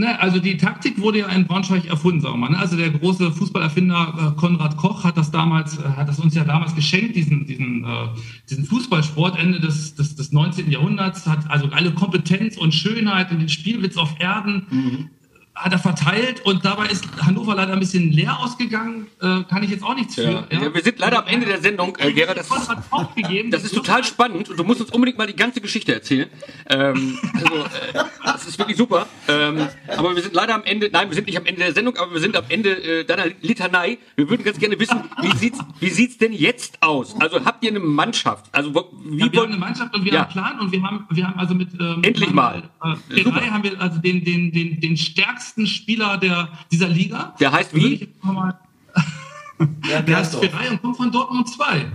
[0.00, 2.50] Ne, also die Taktik wurde ja in Braunschweig erfunden, sagen wir mal.
[2.52, 2.58] Ne?
[2.58, 6.42] Also der große Fußballerfinder äh, Konrad Koch hat das damals, äh, hat das uns ja
[6.42, 8.08] damals geschenkt, diesen, diesen, äh,
[8.48, 10.70] diesen Fußballsport Ende des, des, des 19.
[10.70, 14.66] Jahrhunderts, hat also alle Kompetenz und Schönheit und den Spielwitz auf Erden.
[14.70, 15.10] Mhm
[15.54, 19.08] hat er verteilt und dabei ist Hannover leider ein bisschen leer ausgegangen.
[19.20, 20.22] Äh, kann ich jetzt auch nichts für.
[20.22, 20.44] Ja.
[20.50, 20.74] Ja.
[20.74, 22.38] wir sind leider am Ende der Sendung, äh, Gerhard.
[22.38, 26.28] Das, das ist total spannend und du musst uns unbedingt mal die ganze Geschichte erzählen.
[26.68, 29.06] Ähm, also, äh, das ist wirklich super.
[29.28, 31.96] Ähm, aber wir sind leider am Ende, nein, wir sind nicht am Ende der Sendung,
[31.96, 33.98] aber wir sind am Ende äh, deiner Litanei.
[34.16, 37.14] Wir würden ganz gerne wissen, wie sieht's, wie sieht's denn jetzt aus?
[37.20, 38.46] Also habt ihr eine Mannschaft?
[38.52, 41.06] Also wie ja, wir haben eine Mannschaft und wir haben einen Plan und wir haben,
[41.10, 42.70] wir haben also mit ähm, Endlich mal.
[42.82, 47.34] Äh, haben wir also den, den, den, den stärksten stärksten Spieler der, dieser Liga.
[47.40, 48.08] Der heißt wie?
[50.06, 51.86] der heißt Ferrei und kommt von Dortmund 2.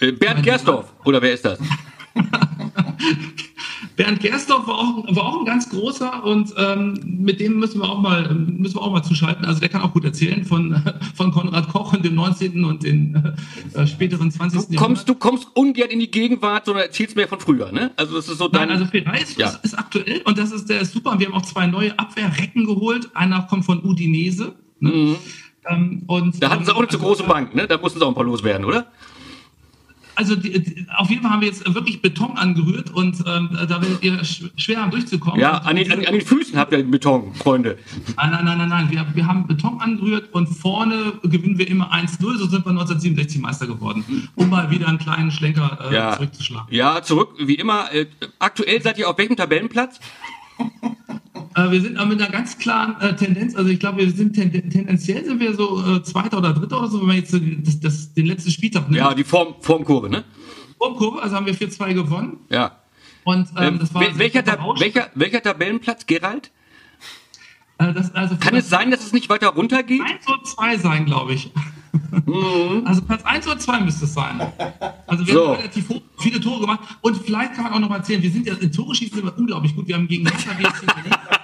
[0.00, 1.58] Äh, Bernd Gerstorf, oder wer ist das?
[3.98, 7.90] Bernd Gerstorf war auch, war auch ein ganz großer und ähm, mit dem müssen wir
[7.90, 9.44] auch mal müssen wir auch mal zuschalten.
[9.44, 10.80] Also der kann auch gut erzählen von,
[11.16, 12.64] von Konrad Koch und dem 19.
[12.64, 13.34] und den
[13.74, 14.68] äh, späteren 20.
[14.68, 17.90] Du kommst, du kommst ungern in die Gegenwart, sondern erzählst mehr von früher, ne?
[17.96, 18.68] Also das ist so dein.
[18.68, 19.48] Nein, also Ferrari ist, ja.
[19.64, 21.18] ist, aktuell und das ist der ist super.
[21.18, 23.10] Wir haben auch zwei neue Abwehrrecken geholt.
[23.16, 24.54] Einer kommt von Udinese.
[24.78, 24.90] Ne?
[24.90, 25.16] Mhm.
[25.68, 27.66] Ähm, und, da hatten sie auch eine zu große Bank, ne?
[27.66, 28.86] Da mussten sie auch ein paar loswerden, oder?
[30.18, 33.80] Also die, die, auf jeden Fall haben wir jetzt wirklich Beton angerührt und ähm, da
[33.80, 35.38] werdet ihr schwer haben durchzukommen.
[35.38, 37.78] Ja, an den, an, an den, Füßen habt ihr Beton, Freunde.
[38.16, 38.90] Nein, nein, nein, nein, nein.
[38.90, 43.40] Wir, wir haben Beton angerührt und vorne gewinnen wir immer 1-0, so sind wir 1967
[43.40, 44.28] Meister geworden.
[44.34, 46.14] Um mal wieder einen kleinen Schlenker äh, ja.
[46.14, 46.74] zurückzuschlagen.
[46.74, 47.92] Ja, zurück, wie immer.
[47.94, 48.06] Äh,
[48.40, 50.00] aktuell seid ihr auf welchem Tabellenplatz?
[51.58, 54.52] Äh, wir sind mit einer ganz klaren äh, Tendenz, also ich glaube, wir sind ten,
[54.52, 58.12] tendenziell sind wir so äh, Zweiter oder Dritter oder so, wenn man jetzt das, das,
[58.14, 58.96] den letzten Spieltag nimmt.
[58.96, 60.24] Ja, die Form, Formkurve, ne?
[60.78, 62.38] Formkurve, also haben wir 4-2 gewonnen.
[62.48, 62.78] Ja.
[63.24, 66.52] Und ähm, ähm das war welcher, Tab welcher, welcher Tabellenplatz, Gerald?
[67.78, 70.02] Äh, das, also Kann es sein, dass es nicht weiter runtergeht?
[70.02, 71.50] 1 oder 2 sein, glaube ich.
[72.26, 72.82] Mhm.
[72.84, 74.40] Also Platz 1 oder 2 müsste es sein.
[75.06, 75.48] Also wir so.
[75.48, 75.86] haben relativ
[76.18, 76.80] viele Tore gemacht.
[77.00, 79.36] Und vielleicht kann man auch noch mal erzählen, wir sind ja in Tore schießen immer
[79.36, 79.88] unglaublich gut.
[79.88, 80.86] Wir haben gegen Hertha BSC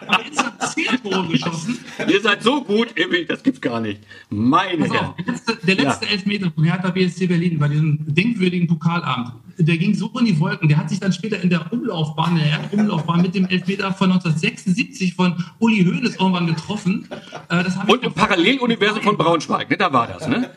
[0.06, 1.78] haben insgesamt 10 Tore geschossen.
[2.08, 2.94] Ihr seid so gut,
[3.28, 4.00] das gibt's gar nicht.
[4.30, 5.14] Meine Herren.
[5.18, 6.12] Der letzte, der letzte ja.
[6.12, 10.68] Elfmeter von Hertha BSC Berlin bei diesem denkwürdigen Pokalabend, der ging so in die Wolken.
[10.68, 14.10] Der hat sich dann später in der Umlaufbahn, in der Erdumlaufbahn mit dem Elfmeter von
[14.10, 17.08] 1976 von Uli Hoeneß irgendwann getroffen.
[17.48, 19.76] Äh, Und im Paralleluniversum von Braunschweig, ne?
[19.76, 20.50] da war das, ne?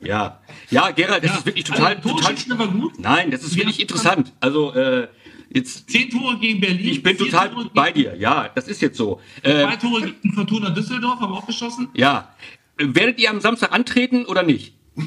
[0.00, 1.38] Ja, ja, Gerald, das ja.
[1.38, 2.58] ist wirklich total, also, total.
[2.58, 2.98] War gut.
[2.98, 4.32] Nein, das ist Wir wirklich interessant.
[4.40, 5.08] Also äh,
[5.50, 6.86] jetzt zehn Tore gegen Berlin.
[6.86, 8.16] Ich bin total bei dir.
[8.16, 9.20] Ja, das ist jetzt so.
[9.42, 11.88] Äh, Zwei Tore gegen Fortuna Düsseldorf haben wir auch geschossen.
[11.94, 12.34] Ja,
[12.76, 14.74] werdet ihr am Samstag antreten oder nicht?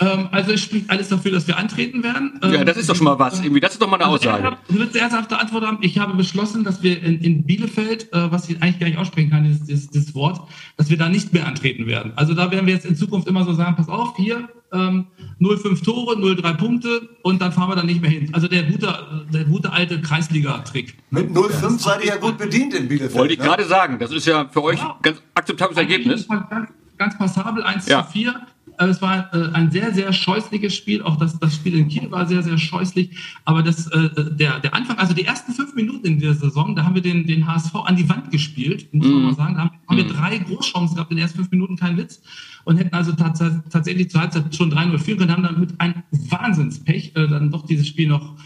[0.00, 2.38] Ähm, also es spricht alles dafür, dass wir antreten werden.
[2.42, 3.40] Ähm, ja, das ist doch schon mal was.
[3.40, 4.56] Irgendwie, das ist doch mal eine also Aussage.
[4.68, 5.78] Du wirst ernsthafte Antwort haben.
[5.80, 9.30] Ich habe beschlossen, dass wir in, in Bielefeld, äh, was ich eigentlich gar nicht aussprechen
[9.30, 10.40] kann, dieses, dieses, dieses Wort,
[10.76, 12.12] dass wir da nicht mehr antreten werden.
[12.16, 15.06] Also da werden wir jetzt in Zukunft immer so sagen, pass auf, hier ähm,
[15.40, 18.30] 0,5 Tore, 0,3 Punkte und dann fahren wir da nicht mehr hin.
[18.32, 18.92] Also der gute,
[19.32, 20.96] der gute alte Kreisliga-Trick.
[21.10, 23.14] Mit 0,5 seid ihr ja gut bedient in Bielefeld.
[23.14, 23.46] Wollte ich ne?
[23.46, 23.98] gerade sagen.
[23.98, 24.98] Das ist ja für euch ja.
[25.02, 26.26] ganz akzeptables Ergebnis.
[26.28, 28.04] Ganz, ganz passabel, 1 ja.
[28.04, 31.02] zu 4 Äh, Es war äh, ein sehr, sehr scheußliches Spiel.
[31.02, 33.16] Auch das, das Spiel in Kiel war sehr, sehr scheußlich.
[33.44, 36.84] Aber das, äh, der, der Anfang, also die ersten fünf Minuten in der Saison, da
[36.84, 39.54] haben wir den, den HSV an die Wand gespielt, muss man mal sagen.
[39.54, 42.22] Da haben, haben wir drei Großchancen gehabt in den ersten fünf Minuten, kein Witz.
[42.64, 46.02] Und hätten also tats tatsächlich zur Halbzeit schon 3-0 führen können, haben dann mit einem
[46.10, 48.36] Wahnsinnspech äh, dann doch dieses Spiel noch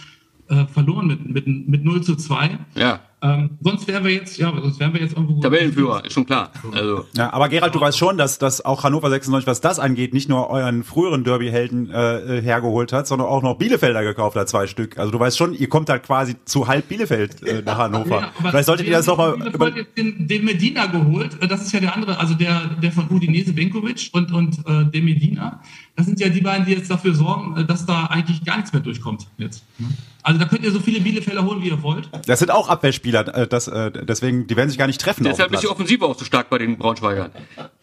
[0.49, 2.59] äh, verloren mit, mit, mit 0 zu 2.
[2.75, 3.01] Ja.
[3.23, 5.41] Ähm, sonst wären wir jetzt, ja, sonst wären wir jetzt irgendwo.
[5.41, 6.51] Tabellenführer, ist schon klar.
[6.73, 10.15] Also, Ja, aber Gerald, du weißt schon, dass, dass auch Hannover 96, was das angeht,
[10.15, 14.49] nicht nur euren früheren Derby-Helden äh, äh, hergeholt hat, sondern auch noch Bielefelder gekauft hat,
[14.49, 14.99] zwei Stück.
[14.99, 18.21] Also du weißt schon, ihr kommt halt quasi zu halb Bielefeld äh, nach Hannover.
[18.21, 19.77] Ja, Vielleicht solltet ihr das nochmal Bielefeld über...
[19.77, 21.37] jetzt den, den Medina geholt.
[21.43, 24.85] Äh, Das ist ja der andere, also der, der von Udinese Benkovic und, und äh,
[24.91, 25.61] der Medina.
[25.97, 28.73] Das sind ja die beiden, die jetzt dafür sorgen, äh, dass da eigentlich gar nichts
[28.73, 29.63] mehr durchkommt jetzt.
[29.79, 29.89] ne?
[30.23, 32.11] Also da könnt ihr so viele Bielefelder holen, wie ihr wollt.
[32.27, 35.25] Das sind auch Abwehrspieler, äh, das, äh, deswegen, die werden sich gar nicht treffen.
[35.25, 35.69] deshalb ist die.
[35.69, 37.31] Offensive auch so stark bei den Braunschweigern.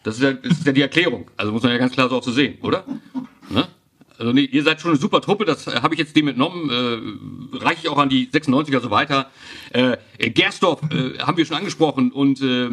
[0.02, 1.30] Das ist ja, das ist ja die Erklärung.
[1.36, 2.84] Also muss man ja ganz klar so auch so sehen, oder?
[3.50, 3.66] Ne?
[4.18, 7.56] Also nee, ihr seid schon eine super Truppe, das habe ich jetzt dem entnommen, äh,
[7.64, 9.30] reiche ich auch an die 96er so weiter.
[9.70, 9.96] Äh,
[10.30, 12.68] Gersdorf äh, haben wir schon angesprochen und äh,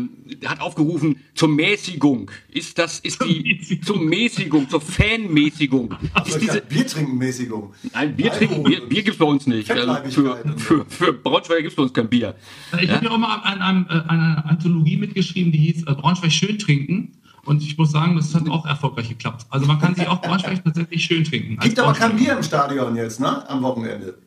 [0.45, 2.31] hat aufgerufen zur Mäßigung.
[2.49, 5.93] Ist das, ist die zur Mäßigung, zur Fanmäßigung.
[6.25, 7.73] Ist diese, Biertrinkenmäßigung.
[7.93, 9.69] Nein, Bier trinken, Bier, Bier gibt's bei uns nicht.
[9.69, 12.35] Also für, für, für Braunschweiger gibt's bei uns kein Bier.
[12.81, 16.31] Ich habe ja auch mal an, einem, äh, einer Anthologie mitgeschrieben, die hieß äh, Braunschweig
[16.31, 17.11] schön trinken.
[17.45, 19.45] Und ich muss sagen, das hat auch erfolgreich geklappt.
[19.49, 21.57] Also man kann sich auch Braunschweig tatsächlich schön trinken.
[21.57, 22.15] Gibt aber kein.
[22.15, 23.47] Bier im Stadion jetzt, ne?
[23.47, 24.17] Am Wochenende.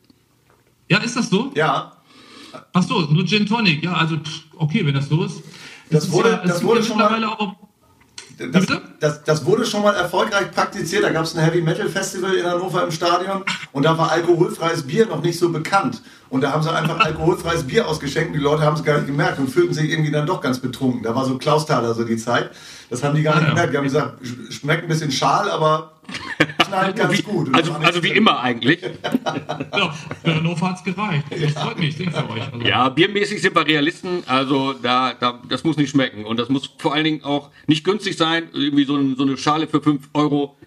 [0.87, 1.51] Ja, ist das so?
[1.53, 1.91] Ja.
[2.73, 3.83] Ach so, nur Gin Tonic.
[3.83, 4.17] Ja, also
[4.57, 5.41] okay, wenn das so ist.
[5.91, 7.55] Das wurde- ja, das wurde schon mal- auch
[8.37, 8.81] Das, Bitte?
[9.01, 11.03] das, das wurde schon mal erfolgreich praktiziert.
[11.03, 14.83] Da gab es ein Heavy Metal Festival in Hannover im Stadion und da war alkoholfreies
[14.87, 16.01] Bier noch nicht so bekannt.
[16.29, 18.35] Und da haben sie einfach alkoholfreies Bier ausgeschenkt.
[18.35, 21.01] Die Leute haben es gar nicht gemerkt und fühlten sich irgendwie dann doch ganz betrunken.
[21.03, 22.51] Da war so Klausthaler so die Zeit.
[22.89, 23.49] Das haben die gar nicht ja.
[23.49, 23.73] gemerkt.
[23.73, 25.93] Die haben gesagt, sch- schmeckt ein bisschen schal, aber
[26.67, 27.47] knallt ganz Wie, gut.
[27.47, 28.79] Und also, also wie immer eigentlich.
[29.71, 31.23] Ja, für Hannover hat's gereicht.
[31.29, 32.41] Das freut mich sehr für euch.
[32.51, 36.25] Also, Ja, biermäßig sind wir Realisten, also da, da, das muss nicht schmecken.
[36.25, 38.49] Und das muss vor allen Dingen auch nicht günstig sein.
[38.53, 40.57] Irgendwie so, ein, so eine Schale für 5 Euro.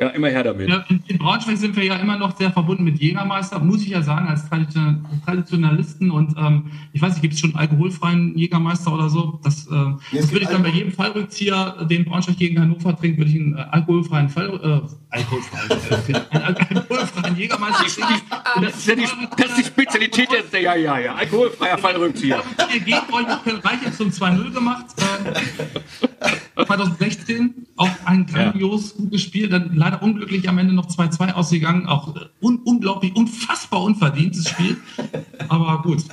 [0.00, 0.68] Ja, immer her damit.
[0.68, 4.00] Ja, in, Braunschweig sind wir ja immer noch sehr verbunden mit Jägermeister, muss ich ja
[4.00, 6.12] sagen, als Tradition Traditionalisten.
[6.12, 9.40] Und ähm, ich weiß nicht, gibt es schon alkoholfreien Jägermeister oder so?
[9.42, 13.18] Das, äh, das gibt würde ich dann bei jedem Fallrückzieher, den Braunschweig gegen Hannover trinkt,
[13.18, 15.70] würde ich einen äh, alkoholfreien Fall, äh, alkoholfreien,
[16.08, 18.22] äh, einen al- alkoholfreien Jägermeister trinken.
[18.62, 19.02] Das ist ja die,
[19.36, 22.40] das ist die Spezialität der, ja, ja, ja, alkoholfreier Fallrückzieher.
[22.72, 24.86] Ihr gegen euch Reiche zum 2-0 gemacht.
[24.96, 31.86] Äh, 2016 auch ein grandios gutes Spiel, dann leider unglücklich am Ende noch 2-2 ausgegangen.
[31.86, 34.76] Auch äh, un unglaublich, unfassbar unverdientes Spiel.
[35.48, 36.04] Aber gut.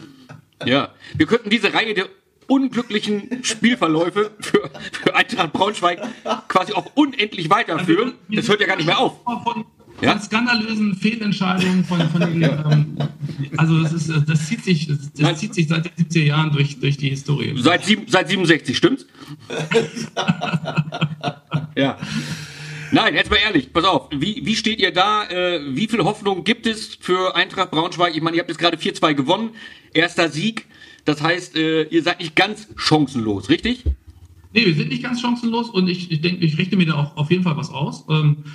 [0.66, 2.08] Ja, wir könnten diese Reihe der
[2.48, 4.70] unglücklichen Spielverläufe für,
[5.04, 6.00] für Eintracht Braunschweig
[6.48, 8.14] quasi auch unendlich weiterführen.
[8.30, 9.14] Das hört ja gar nicht mehr auf.
[9.44, 9.66] Von,
[10.02, 10.12] Ja?
[10.12, 12.98] von skandalösen Fehlentscheidungen von, von den, ähm,
[13.58, 15.36] also das ist, das zieht sich, das Nein.
[15.36, 17.54] zieht sich seit den 70er Jahren durch, durch die Historie.
[17.58, 19.06] Seit, sieben, seit 67, stimmt's?
[21.76, 21.98] ja.
[22.92, 25.28] Nein, jetzt mal ehrlich, pass auf, wie, wie steht ihr da?
[25.30, 28.16] Äh, wie viel Hoffnung gibt es für Eintracht Braunschweig?
[28.16, 29.52] Ich meine, ihr habt jetzt gerade 4-2 gewonnen,
[29.94, 30.68] erster Sieg.
[31.04, 33.84] Das heißt, äh, ihr seid nicht ganz chancenlos, richtig?
[34.54, 37.18] Nee, wir sind nicht ganz chancenlos und ich, ich denke, ich rechne mir da auch
[37.18, 38.06] auf jeden Fall was aus.
[38.10, 38.46] Ähm,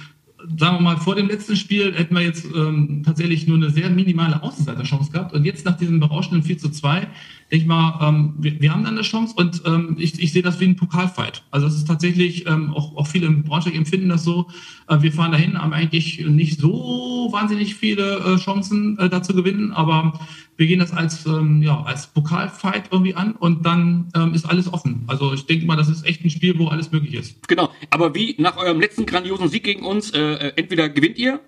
[0.58, 3.90] sagen wir mal, vor dem letzten Spiel hätten wir jetzt ähm, tatsächlich nur eine sehr
[3.90, 5.32] minimale Außenseiterchance gehabt.
[5.32, 7.10] Und jetzt nach diesem berauschenden 4 zu 2, denke
[7.50, 10.60] ich mal, ähm, wir, wir haben dann eine Chance und ähm, ich, ich sehe das
[10.60, 11.42] wie ein Pokalfight.
[11.50, 14.48] Also es ist tatsächlich, ähm, auch, auch viele im Braunschweig empfinden das so,
[14.88, 19.34] äh, wir fahren dahin, haben eigentlich nicht so wahnsinnig viele äh, Chancen äh, da zu
[19.34, 20.20] gewinnen, aber
[20.60, 24.70] wir gehen das als, ähm, ja, als Pokalfight irgendwie an und dann ähm, ist alles
[24.70, 25.04] offen.
[25.06, 27.48] Also ich denke mal, das ist echt ein Spiel, wo alles möglich ist.
[27.48, 27.70] Genau.
[27.88, 31.40] Aber wie nach eurem letzten grandiosen Sieg gegen uns, äh, äh, entweder gewinnt ihr,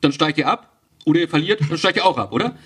[0.00, 0.66] dann steigt ihr ab,
[1.06, 2.56] oder ihr verliert, dann steigt ihr auch ab, oder?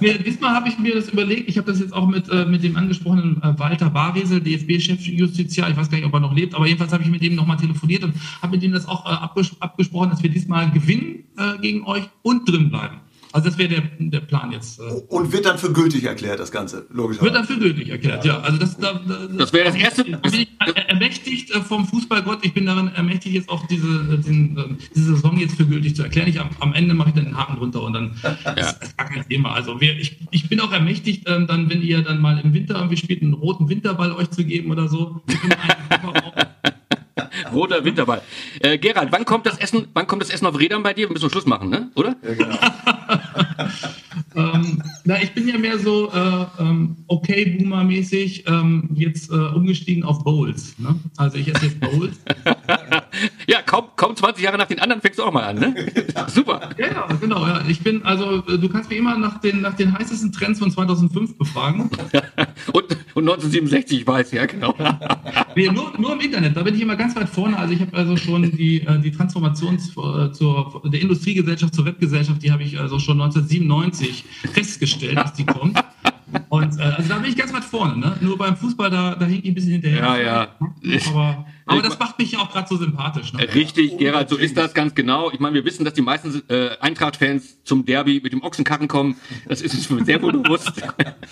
[0.00, 1.48] Nee, diesmal habe ich mir das überlegt.
[1.48, 5.70] Ich habe das jetzt auch mit, äh, mit dem angesprochenen äh, Walter Baresel, DFB-Chefjustiziar.
[5.70, 7.56] Ich weiß gar nicht, ob er noch lebt, aber jedenfalls habe ich mit ihm nochmal
[7.56, 11.58] telefoniert und habe mit ihm das auch äh, abges abgesprochen, dass wir diesmal gewinnen äh,
[11.60, 13.01] gegen euch und drin bleiben.
[13.32, 14.78] Also das wäre der, der Plan jetzt.
[14.78, 17.24] Äh, Und wird dann für gültig erklärt, das Ganze, logischerweise.
[17.32, 18.40] wird dann für gültig erklärt, ja.
[18.40, 21.86] Also das, da, da, Das wäre das erste- Da bin ich er- ermächtigt äh, vom
[21.86, 22.44] Fußballgott.
[22.44, 26.02] Ich bin darin ermächtigt, jetzt auch diese, äh, den, diese Saison jetzt für gültig zu
[26.02, 26.28] erklären.
[26.28, 28.12] Ich, am, am Ende mache ich dann den Haken drunter und dann
[28.56, 29.52] ist ist gar kein Thema.
[29.52, 32.74] Also wir, ich, ich bin auch ermächtigt, ähm, dann, wenn ihr dann mal im Winter
[32.76, 35.22] irgendwie spielt, einen roten Winterball euch zu geben oder so.
[35.26, 36.32] Wir können eigentlich auch-
[37.52, 38.22] Roter Winterball.
[38.60, 41.08] Äh, Gerald, wann kommt das Essen, wann kommt das Essen auf Rädern bei dir?
[41.08, 41.90] Wir müssen Schluss machen, ne?
[41.94, 42.16] Oder?
[44.36, 50.04] ähm, na, ich bin ja mehr so äh, ähm, okay Boomer-mäßig ähm, jetzt äh, umgestiegen
[50.04, 50.78] auf Bowls.
[50.78, 50.98] Ne?
[51.16, 52.16] Also ich esse jetzt Bowls.
[53.46, 55.74] Ja, kaum Kaum 20 Jahre nach den anderen fängst du auch mal an, ne?
[56.26, 56.70] Super.
[56.76, 57.46] Ja, ja, genau.
[57.46, 57.62] Ja.
[57.68, 60.70] Ich bin, also, äh, du kannst mich immer nach den, nach den heißesten Trends von
[60.70, 61.82] 2005 befragen.
[62.72, 64.74] und, und 1967, ich weiß, ja, genau.
[65.54, 67.56] Nee, nur, nur im Internet, da bin ich immer ganz weit vorne.
[67.58, 72.42] Also ich habe also schon die, äh, die Transformation zur, zur, der Industriegesellschaft zur Webgesellschaft,
[72.42, 75.82] die habe ich also schon 1997 festgestellt, dass die kommt.
[76.52, 77.96] Und äh, also da bin ich ganz weit vorne.
[77.96, 78.14] Ne?
[78.20, 80.00] Nur beim Fußball, da, da hink ich ein bisschen hinterher.
[80.00, 80.48] Ja, ja.
[81.08, 83.32] Aber, aber das macht mich ja auch gerade so sympathisch.
[83.32, 83.48] Ne?
[83.54, 85.30] Richtig, Gerald, so ist das ganz genau.
[85.30, 89.16] Ich meine, wir wissen, dass die meisten äh, Eintracht-Fans zum Derby mit dem Ochsenkarren kommen.
[89.48, 90.72] Das ist uns sehr wohl bewusst.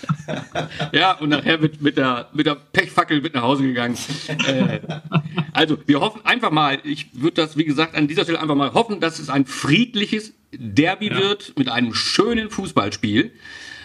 [0.93, 3.99] ja, und nachher wird mit der, mit der Pechfackel mit nach Hause gegangen.
[4.47, 4.81] Äh,
[5.53, 8.73] also, wir hoffen einfach mal, ich würde das, wie gesagt, an dieser Stelle einfach mal
[8.73, 11.19] hoffen, dass es ein friedliches Derby Ja.
[11.19, 13.33] wird mit einem schönen Fußballspiel.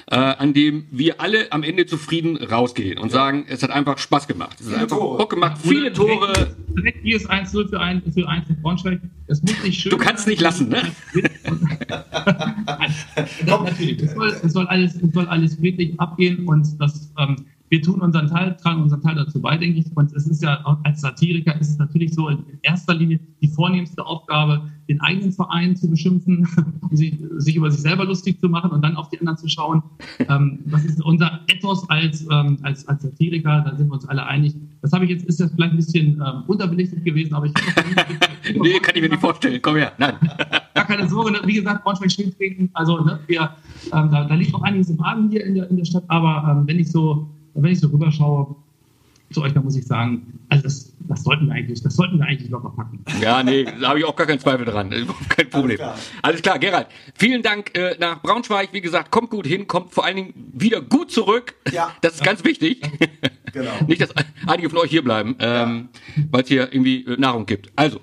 [0.08, 4.28] Äh, an dem wir alle am Ende zufrieden rausgehen und sagen, es hat einfach Spaß
[4.28, 4.56] gemacht.
[4.62, 6.56] Es hat einfach Bock gemacht, viele Tore.
[6.78, 9.00] Direkt, hier ist 1-0 für, ein, für Eintracht Braunschweig.
[9.28, 10.84] Das muss nicht schön Du kannst nicht lassen, ne?
[11.88, 14.04] das, natürlich.
[14.04, 18.02] Es soll, es, soll alles, es soll alles friedlich abgehen und das, ähm, wir tun
[18.02, 19.86] unseren Teil, tragen unseren Teil dazu bei, denke ich.
[19.96, 23.48] Und es ist ja auch als Satiriker ist es natürlich so in erster Linie die
[23.48, 26.48] vornehmste Aufgabe, den eigenen Verein zu beschimpfen,
[26.92, 29.82] sich, sich über sich selber lustig zu machen und dann auf die anderen zu schauen.
[30.20, 34.26] Ähm, das ist unser Ethos als, ähm, als, als Satiriker, da sind wir uns alle
[34.26, 34.56] einig.
[34.82, 37.54] Das habe ich jetzt, ist jetzt vielleicht ein bisschen ähm, unterbelichtet gewesen, aber ich
[38.62, 39.60] Nee, kann ich mir nicht vorstellen.
[39.62, 39.92] Komm her.
[39.98, 40.14] Nein.
[40.76, 41.32] gar keine Sorge.
[41.32, 41.40] Ne?
[41.46, 42.70] Wie gesagt, Braunschweig steht trinken.
[42.74, 43.50] Also ne, wir,
[43.94, 46.04] ähm, da, da liegt noch einiges im Argen hier in der, in der Stadt.
[46.08, 47.30] Aber ähm, wenn ich so,
[47.64, 48.56] wenn ich so rüberschaue
[49.32, 52.26] zu euch, dann muss ich sagen, also das, das sollten wir eigentlich, das sollten wir
[52.26, 53.04] eigentlich locker packen.
[53.22, 54.90] Ja, nee, da habe ich auch gar keinen Zweifel dran.
[55.30, 55.80] Kein Problem.
[56.22, 56.88] Alles klar, Gerald.
[57.16, 58.70] Vielen Dank äh, nach Braunschweig.
[58.72, 61.56] Wie gesagt, kommt gut hin, kommt vor allen Dingen wieder gut zurück.
[61.72, 61.92] Ja.
[62.02, 62.82] Das ist ganz wichtig.
[63.52, 63.72] Genau.
[63.88, 64.10] Nicht, dass
[64.46, 65.90] einige von euch hier bleiben, ähm,
[66.30, 67.72] weil es hier irgendwie äh, Nahrung gibt.
[67.76, 68.00] Also,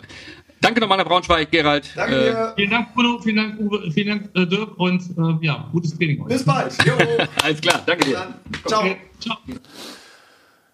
[0.63, 1.91] danke nochmal nach Braunschweig, Gerald.
[1.95, 2.53] Danke Äh, dir.
[2.57, 6.23] Vielen Dank, Bruno, vielen Dank, Uwe, vielen Dank, äh, Dirk und äh, ja, gutes Training
[6.23, 6.29] euch.
[6.29, 6.73] Bis bald.
[6.87, 6.95] Jo.
[7.43, 8.35] alles klar, danke dir.
[8.67, 8.81] Ciao.
[8.81, 9.37] Okay, ciao.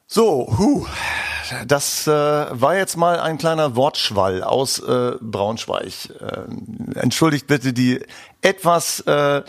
[0.07, 0.87] So, huh.
[1.67, 6.11] Das äh, war jetzt mal ein kleiner Wortschwall aus äh, Braunschweig.
[6.21, 8.01] Ähm, entschuldigt bitte die
[8.41, 9.43] etwas äh,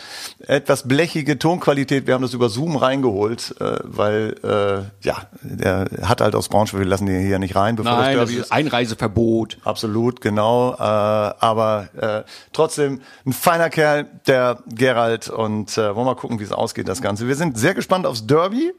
[0.46, 2.06] etwas blechige Tonqualität.
[2.06, 6.80] Wir haben das über Zoom reingeholt, äh, weil äh, ja, der hat halt aus Braunschweig.
[6.80, 9.58] Wir lassen den hier nicht rein, bevor Nein, das das Derby ist Einreiseverbot.
[9.64, 10.74] Absolut, genau.
[10.74, 12.22] Äh, aber äh,
[12.52, 15.28] trotzdem ein feiner Kerl, der Gerald.
[15.28, 17.28] Und äh, wollen wir mal gucken, wie es ausgeht, das Ganze.
[17.28, 18.72] Wir sind sehr gespannt aufs Derby.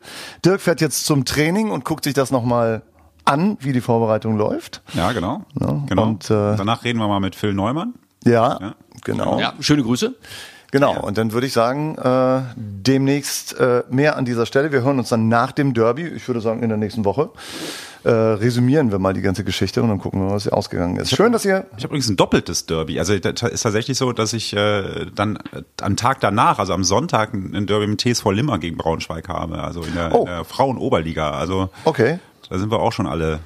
[0.43, 2.81] Dirk fährt jetzt zum Training und guckt sich das nochmal
[3.23, 4.81] an, wie die Vorbereitung läuft.
[4.93, 5.45] Ja, genau.
[5.59, 6.03] Ja, genau.
[6.03, 7.93] und, äh, Danach reden wir mal mit Phil Neumann.
[8.25, 8.75] Ja, Ja.
[9.03, 9.39] genau.
[9.39, 10.13] Ja, schöne Grüße.
[10.71, 14.71] Genau, und dann würde ich sagen, äh, demnächst äh, mehr an dieser Stelle.
[14.71, 17.29] Wir hören uns dann nach dem Derby, ich würde sagen in der nächsten Woche,
[18.05, 21.13] äh, resümieren wir mal die ganze Geschichte und dann gucken wir, was hier ausgegangen ist.
[21.13, 21.65] Schön, dass ihr...
[21.75, 22.97] Ich habe übrigens ein doppeltes Derby.
[22.99, 26.85] Also das ist tatsächlich so, dass ich äh, dann äh, am Tag danach, also am
[26.85, 29.61] Sonntag, ein Derby mit TSV Limmer gegen Braunschweig habe.
[29.61, 30.19] Also in der, Oh.
[30.21, 31.31] in der Frauen-Oberliga.
[31.31, 33.39] Also Okay, da sind wir auch schon alle.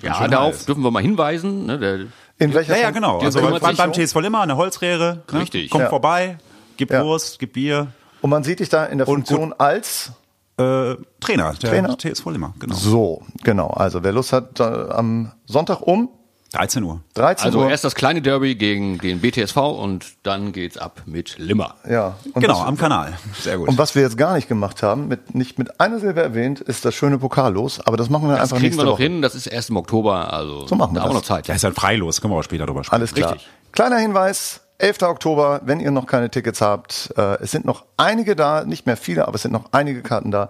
[0.00, 0.64] Ja, darauf heiß.
[0.64, 1.66] dürfen wir mal hinweisen.
[1.66, 1.98] Ne, der,
[2.40, 2.74] in welcher...
[2.76, 3.18] Ja, ja, genau.
[3.18, 3.92] Der Also kümmert beim, sich beim.
[3.92, 5.22] TSV Limmer eine Holzrehre.
[5.30, 5.40] Ne?
[5.40, 5.70] Richtig.
[5.70, 5.88] Kommt Ja.
[5.90, 6.38] vorbei,
[6.76, 7.04] gib Ja.
[7.04, 7.88] Wurst, gib Bier.
[8.20, 10.12] Und man sieht dich da in der Und Funktion als...
[10.58, 11.96] Äh, Trainer, der Trainer?
[11.96, 12.74] TSV Limmer, genau.
[12.74, 13.68] So, genau.
[13.68, 16.10] Also wer Lust hat, äh, am Sonntag um
[16.52, 17.00] 13 Uhr.
[17.14, 17.70] 13 also Uhr.
[17.70, 21.76] erst das kleine Derby gegen den BTSV und dann geht's ab mit Limmer.
[21.88, 22.16] ja.
[22.34, 23.12] Und Genau, am Kanal.
[23.40, 23.68] Sehr gut.
[23.68, 26.84] und was wir jetzt gar nicht gemacht haben, mit, nicht mit einer Silbe erwähnt, ist
[26.84, 27.80] das schöne Pokal los.
[27.86, 29.02] Aber das machen wir Das einfach kriegen nächste wir noch Woche.
[29.04, 29.22] hin.
[29.22, 30.32] Das ist erst im Oktober.
[30.32, 31.28] Also So machen wir da haben wir das.
[31.28, 31.46] noch Zeit.
[31.46, 33.00] ja, ist halt freilos, können wir auch später drüber sprechen.
[33.00, 33.32] Alles klar.
[33.34, 33.48] Richtig.
[33.72, 34.60] Kleiner Hinweis.
[34.80, 35.02] 11.
[35.02, 38.96] Oktober, wenn ihr noch keine Tickets habt, äh, es sind noch einige da, nicht mehr
[38.96, 40.48] viele, aber es sind noch einige Karten da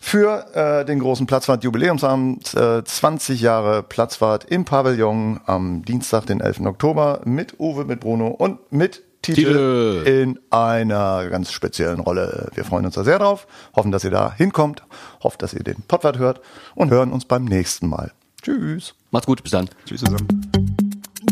[0.00, 6.40] für äh, den großen Platzfahrt Jubiläumsabend, äh, 20 Jahre Platzfahrt im Pavillon am Dienstag, den
[6.40, 6.66] 11.
[6.66, 10.02] Oktober mit Uwe, mit Bruno und mit Titel, Titel.
[10.06, 12.48] in einer ganz speziellen Rolle.
[12.54, 14.82] Wir freuen uns da sehr drauf, hoffen, dass ihr da hinkommt,
[15.22, 16.40] hoffen, dass ihr den Pottwart hört
[16.74, 18.12] und hören uns beim nächsten Mal.
[18.42, 18.94] Tschüss.
[19.10, 19.68] Macht's gut, bis dann.
[19.84, 20.50] Tschüss zusammen.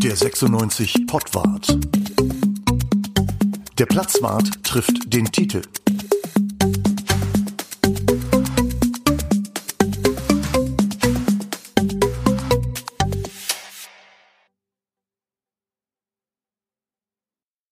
[0.03, 1.75] Der 96 Pottwart.
[3.79, 5.61] Der Platzwart trifft den Titel.